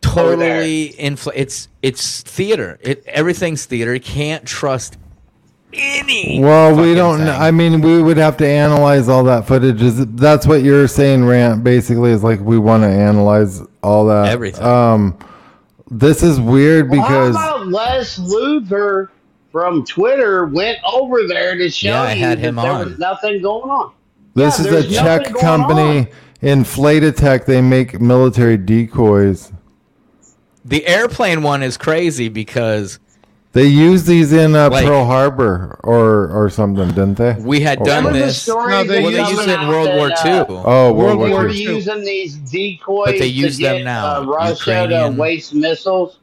[0.00, 2.78] Totally infl- It's, it's theater.
[2.80, 3.94] It, everything's theater.
[3.94, 4.96] You can't trust
[5.72, 6.40] any.
[6.40, 7.18] Well, we don't.
[7.18, 7.28] thing.
[7.28, 9.80] I mean, we would have to analyze all that footage.
[9.82, 11.62] Is that's what you're saying, Rant?
[11.64, 14.64] Basically, is like we want to analyze all that Everything.
[14.64, 15.18] Um,
[15.90, 19.10] this is weird Well, because how about Les Luther
[19.52, 22.84] from Twitter went over there to show Yeah, I you had that him there on.
[22.90, 23.92] was nothing going on.
[24.34, 26.06] this Yeah, is a Czech nothing going company,
[26.42, 27.44] Inflatech.
[27.46, 29.52] They make military decoys.
[30.64, 33.00] the airplane one is crazy because
[33.52, 37.34] They used these in uh, Like- Pearl Harbor or or something, didn't they?
[37.40, 38.40] we had done Remember the this.
[38.42, 40.44] story No, they Well, they used used it it in World War II.
[40.48, 41.56] Oh, World World War They War were II.
[41.66, 41.74] II.
[41.74, 44.20] using these decoys But they to use get now.
[44.20, 46.18] uh, Russia Ukrainian- to waste missiles.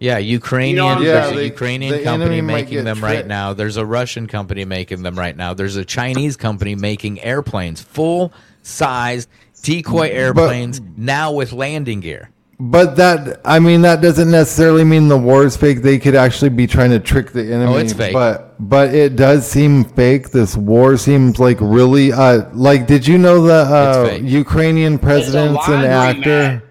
[0.00, 0.70] Yeah, Ukrainian.
[0.74, 1.38] You know what I'm there's saying?
[1.38, 3.28] a Yeah, Ukrainian the company enemy might making get them right tricked.
[3.28, 3.52] now.
[3.52, 5.54] There's a Russian company making them right now.
[5.54, 9.28] There's a Chinese company making airplanes, full sized
[9.62, 12.30] decoy airplanes now with landing gear.
[12.64, 15.82] But that, I mean, that doesn't necessarily mean the war is fake.
[15.82, 17.72] They could actually be trying to trick the enemy.
[17.74, 18.12] Oh, it's fake.
[18.12, 20.30] But but it does seem fake.
[20.30, 22.12] This war seems like really.
[22.12, 24.18] Uh, like, did you know the uh.
[24.22, 26.42] Ukrainian president's an actor?
[26.60, 26.62] mat.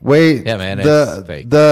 [0.00, 1.50] Wait, Yeah, man, The it's fake.
[1.50, 1.68] the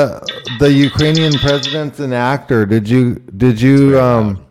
[0.59, 2.67] the Ukrainian president's an actor.
[2.67, 4.45] Did you did you um?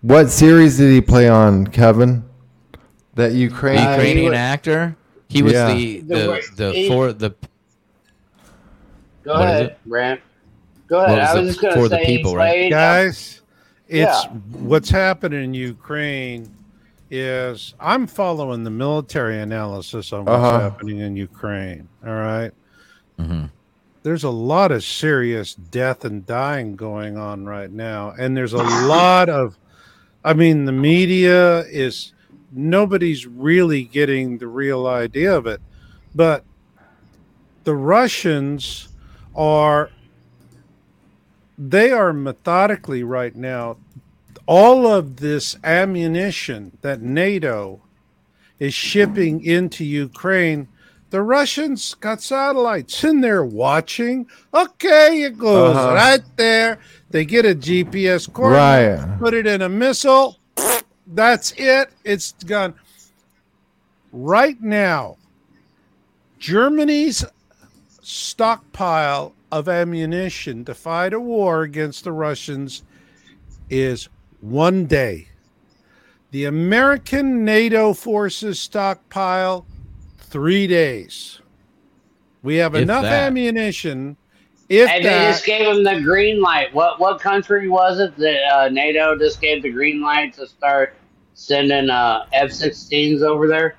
[0.00, 2.24] What series did he play on, Kevin?
[3.16, 3.80] That Ukraine.
[3.80, 4.96] Ukrainian was- actor.
[5.28, 5.74] He was Yeah.
[5.74, 7.34] the The the way- the he- for the
[9.28, 9.78] Go What is ahead, it?
[9.84, 10.20] Brent.
[10.88, 11.18] Go ahead.
[11.18, 11.40] was I it?
[11.42, 12.70] was just going For to the say, he people, right?
[12.70, 13.42] guys
[13.86, 14.30] it's Yeah.
[14.60, 16.50] what's happening in ukraine
[17.10, 20.60] is i'm following the military analysis on what's Uh-huh.
[20.60, 22.52] happening in ukraine all right?
[23.18, 23.50] Mhm.
[24.02, 28.58] there's a lot of serious death and dying going on right now and there's a
[28.88, 29.58] lot of
[30.24, 32.12] i mean the media is
[32.52, 35.60] nobody's really getting the real idea of it
[36.14, 36.44] but
[37.64, 38.88] the russians
[39.38, 39.90] are
[41.56, 43.76] they are methodically right now
[44.46, 47.80] all of this ammunition that NATO
[48.58, 50.68] is shipping into Ukraine.
[51.10, 54.26] The Russians got satellites in there watching.
[54.54, 55.94] Okay, it goes Uh-huh.
[55.94, 56.78] right there.
[57.10, 59.18] They get a GPS coordinate, Right.
[59.18, 60.38] put it in a missile.
[61.06, 61.90] That's it.
[62.04, 62.74] It's gone.
[64.12, 65.16] Right now,
[66.38, 67.24] Germany's
[68.08, 72.82] stockpile of ammunition to fight a war against the Russians
[73.68, 74.08] is
[74.40, 75.28] one day.
[76.30, 79.66] The American NATO forces stockpile
[80.16, 81.40] three days.
[82.42, 83.26] We have If enough that.
[83.26, 84.16] ammunition.
[84.70, 86.72] If And they just gave them the green light.
[86.74, 90.94] What what country was it that uh, NATO just gave the green light to start
[91.34, 93.76] sending uh, F-16s over there?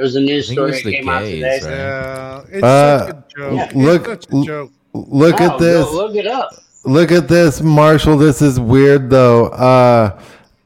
[0.00, 1.60] There was a news story that the came out today.
[1.62, 1.72] right?
[1.74, 3.70] uh, it's Uh, such a joke.
[3.74, 4.70] look- it's such a joke.
[4.94, 5.84] Look Oh, at this.
[5.84, 6.48] Go look it up.
[6.86, 8.16] Look at this, Marshall.
[8.16, 9.48] This is weird, though.
[9.48, 10.12] Uh,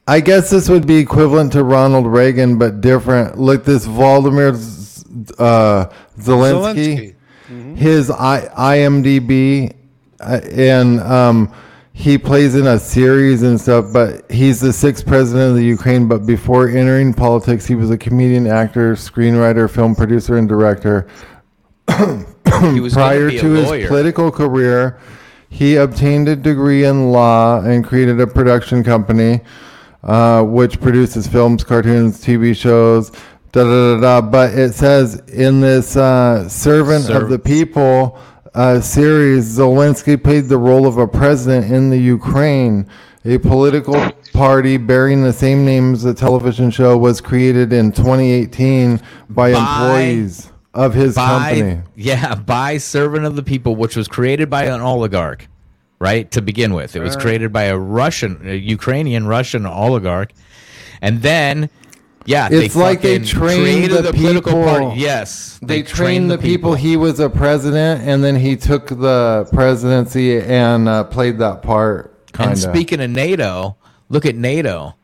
[0.06, 3.36] I guess this would be equivalent to Ronald Reagan, but different.
[3.36, 5.04] Look, this Vladimir Z-
[5.40, 5.86] uh,
[6.20, 7.14] Zelensky,
[7.50, 7.76] Zelensky.
[7.76, 9.72] his I- IMDb,
[10.20, 11.50] uh, and um,
[11.96, 13.86] he plays in a series and stuff.
[13.92, 16.06] But he's the sixth president of the Ukraine.
[16.08, 21.08] But before entering politics, he was a comedian, actor, screenwriter, film producer, and director
[22.72, 23.88] he was gonna prior to his lawyer.
[23.88, 24.98] political career,
[25.48, 29.40] he obtained a degree in law and created a production company,
[30.02, 33.10] uh, which produces films, cartoons, TV shows.
[33.52, 34.20] Da, da, da, da.
[34.20, 38.18] But it says in this uh, "Servant Serv- of the People"
[38.54, 42.88] uh, series, Zelensky played the role of a president in the Ukraine.
[43.24, 43.94] A political
[44.34, 49.00] party bearing the same name as the television show was created in 2018
[49.30, 51.80] by, By- employees of his company.
[51.94, 55.46] yeah by servant of the people which was created by an oligarch
[56.00, 60.32] right to begin with it was created by a russian a ukrainian russian oligarch
[61.00, 61.70] and then
[62.26, 66.36] yeah It's like they fucking trained created the political people- party yes they trained the
[66.38, 66.74] people.
[66.74, 72.10] He was a president, and then he took the presidency and uh, played that part.
[72.32, 73.76] Kind and speaking of nato
[74.10, 74.94] look at nato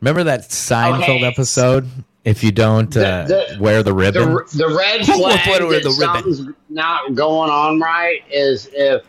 [0.00, 1.24] remember that seinfeld Okay.
[1.24, 1.88] episode
[2.24, 5.66] if you don't uh, The- the- wear the ribbon The, the red flag put her
[5.66, 6.34] in that the ribbon?
[6.34, 9.02] something's not going on right is if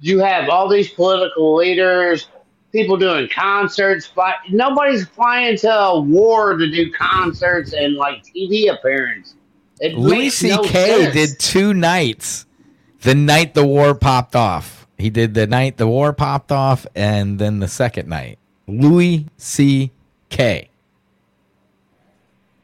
[0.00, 2.28] you have all these political leaders,
[2.72, 8.72] people doing concerts, but nobody's flying to a war to do concerts and like TV
[8.72, 9.34] appearances.
[9.80, 11.10] It Louis makes no C.K.
[11.12, 12.46] did two nights.
[13.00, 14.86] The night the war popped off.
[14.98, 18.38] He did the night the war popped off, and then the second night.
[18.68, 20.68] Louis C.K.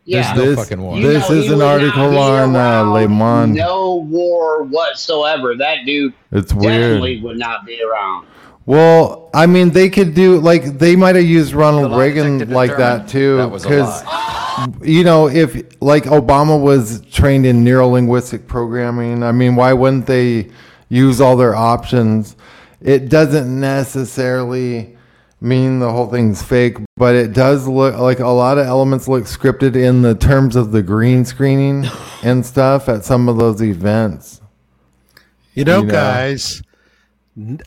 [0.05, 0.35] yeah.
[0.35, 1.01] no this fucking war.
[1.01, 3.55] This is an article on uh, Le Monde.
[3.55, 5.57] No war whatsoever.
[5.57, 7.23] That dude It's definitely weird.
[7.23, 8.27] would not be around.
[8.67, 12.77] Well, I mean, they could do like they might have used Ronald lie Reagan like
[12.77, 14.67] that too, that was a lie.
[14.83, 20.07] you know, if like Obama was trained in neuro linguistic programming, I mean, why wouldn't
[20.07, 20.51] they
[20.89, 22.37] use all their options?
[22.81, 24.97] It doesn't necessarily
[25.41, 29.25] mean the whole thing's fake, but it does look like a lot of elements look
[29.25, 31.85] scripted in the terms of the green screening
[32.25, 34.41] and stuff at some of those events.
[35.55, 35.93] You know, You know.
[35.93, 36.63] guys, n-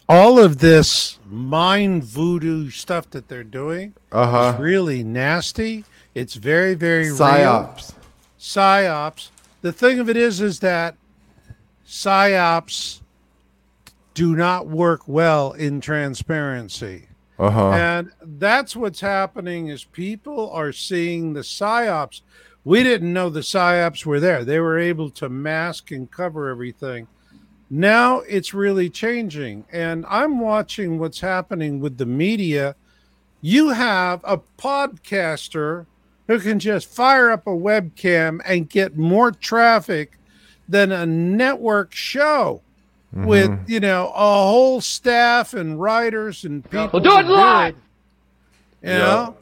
[0.07, 5.85] all of this mind voodoo stuff that they're doing Uh is really nasty.
[6.15, 7.17] It's very, very real.
[7.17, 7.93] Psyops.
[8.39, 9.29] Psyops.
[9.61, 10.95] The thing of it is, is that
[11.85, 13.01] psyops
[14.13, 17.07] do not work well in transparency.
[17.37, 17.71] Uh huh.
[17.71, 22.21] And that's what's happening is people are seeing the psyops.
[22.65, 24.43] We didn't know the psyops were there.
[24.43, 27.07] They were able to mask and cover everything.
[27.69, 29.65] Now it's really changing.
[29.71, 32.75] And I'm watching what's happening with the media.
[33.41, 35.85] You have a podcaster
[36.27, 40.17] who can just fire up a webcam and get more traffic
[40.67, 42.61] than a network show
[43.11, 47.01] with, you know, a whole staff and writers and people.
[47.01, 47.75] Well, do it live!
[48.83, 49.37] You know?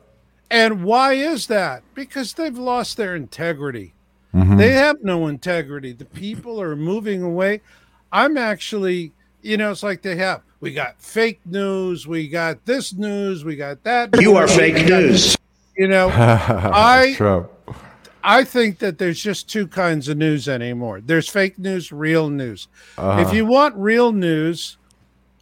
[0.49, 1.83] And why is that?
[1.93, 3.93] Because they've lost their integrity.
[4.33, 4.55] Mm-hmm.
[4.55, 5.91] They have no integrity.
[5.91, 7.61] The people are moving away.
[8.11, 10.41] I'm actually, you know, it's like they have.
[10.59, 12.07] We got fake news.
[12.07, 13.45] We got this news.
[13.45, 14.19] We got that.
[14.19, 15.37] You are fake we got- news.
[15.77, 17.51] You know, I Trump.
[18.23, 20.99] I think that there's just two kinds of news anymore.
[21.01, 22.67] There's fake news, real news.
[22.97, 23.21] Uh-huh.
[23.21, 24.77] If you want real news,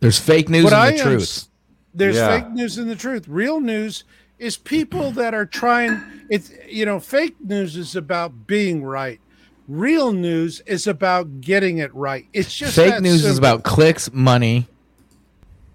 [0.01, 1.22] There's fake news What and I the truth.
[1.22, 1.49] s-
[1.93, 2.41] there's Yeah.
[2.41, 3.28] fake news and the truth.
[3.30, 4.03] Real news
[4.38, 6.01] is people that are trying.
[6.30, 9.22] It's you know, fake news is about being right.
[9.68, 12.28] Real news is about getting it right.
[12.34, 14.68] It's just Fake that news is about clicks, money,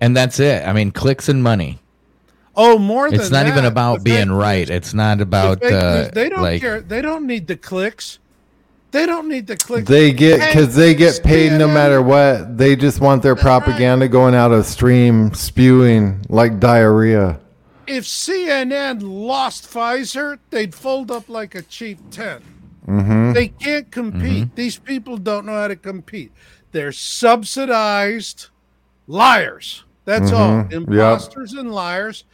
[0.01, 0.67] and that's it.
[0.67, 1.81] I mean, clicks and money.
[2.57, 4.69] oh more than It's not even about being fake right.
[4.69, 6.81] news- It's not about fake uh, news, they don't like care.
[6.81, 8.19] They don't need the clicks.
[8.93, 9.89] They don't need the clicks.
[9.89, 12.59] They get because they get paid no matter what.
[12.59, 17.39] They just want their propaganda going out of stream, spewing like diarrhea.
[17.87, 22.43] if CNN lost Pfizer, they'd fold up like a cheap tent.
[22.87, 23.33] Mm-hmm.
[23.33, 24.55] They can't compete.
[24.57, 26.33] These people don't know how to compete.
[26.73, 28.49] They're subsidized
[29.07, 29.85] liars.
[30.05, 30.65] That's all.
[30.65, 30.71] Mhm.
[30.71, 30.89] Yep.
[30.89, 32.25] Imposters and liars.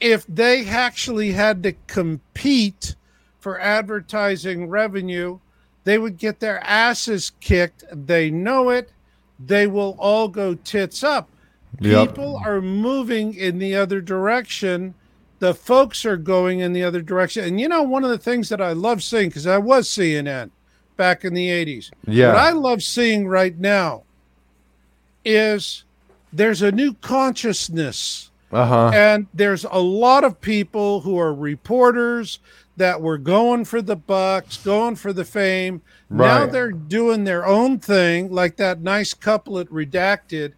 [0.00, 2.94] If they actually had to compete
[3.38, 5.38] for advertising revenue,
[5.84, 7.84] they would get their asses kicked.
[7.92, 8.92] They know it.
[9.38, 11.28] They will all go tits up.
[11.80, 12.08] Yep.
[12.08, 14.94] People are moving in the other direction.
[15.40, 17.44] The folks are going in the other direction.
[17.44, 20.50] And you know, one of the things that I love seeing, because I was CNN
[20.96, 21.90] back in the 80s.
[22.06, 22.28] Yeah.
[22.28, 24.04] What I love seeing right now
[25.24, 25.84] is
[26.32, 28.90] there's a new consciousness Uh huh.
[28.94, 32.38] and there's a lot of people who are reporters
[32.76, 35.82] that were going for the bucks, going for the fame.
[36.08, 36.26] Right.
[36.26, 40.52] Now they're doing their own thing, like that nice couplet redacted.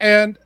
[0.00, 0.38] And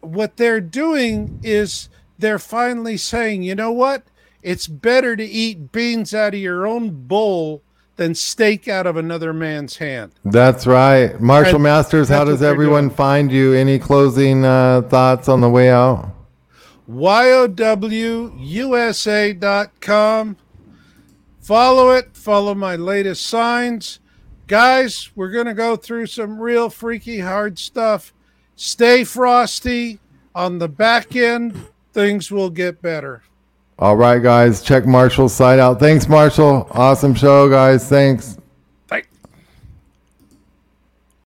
[0.00, 1.88] what they're doing is
[2.24, 4.04] they're finally saying, you know what?
[4.42, 7.62] It's better to eat beans out of your own bowl
[7.96, 10.12] than steak out of another man's hand.
[10.24, 11.20] That's right.
[11.20, 12.96] Marshall And Masters, how does everyone doing.
[12.96, 13.52] find you?
[13.52, 16.10] Any closing uh, thoughts on the way out?
[19.04, 20.36] YOWUSA.com.
[21.40, 22.16] Follow it.
[22.16, 24.00] Follow my latest signs.
[24.46, 28.12] Guys, we're going to go through some real freaky hard stuff.
[28.56, 29.98] Stay frosty.
[30.34, 33.22] On the back end, things will get better.
[33.78, 35.80] All right, guys, check Marshall's site out.
[35.80, 36.68] Thanks, Marshall.
[36.70, 37.88] Awesome show, guys.
[37.88, 38.36] Thanks.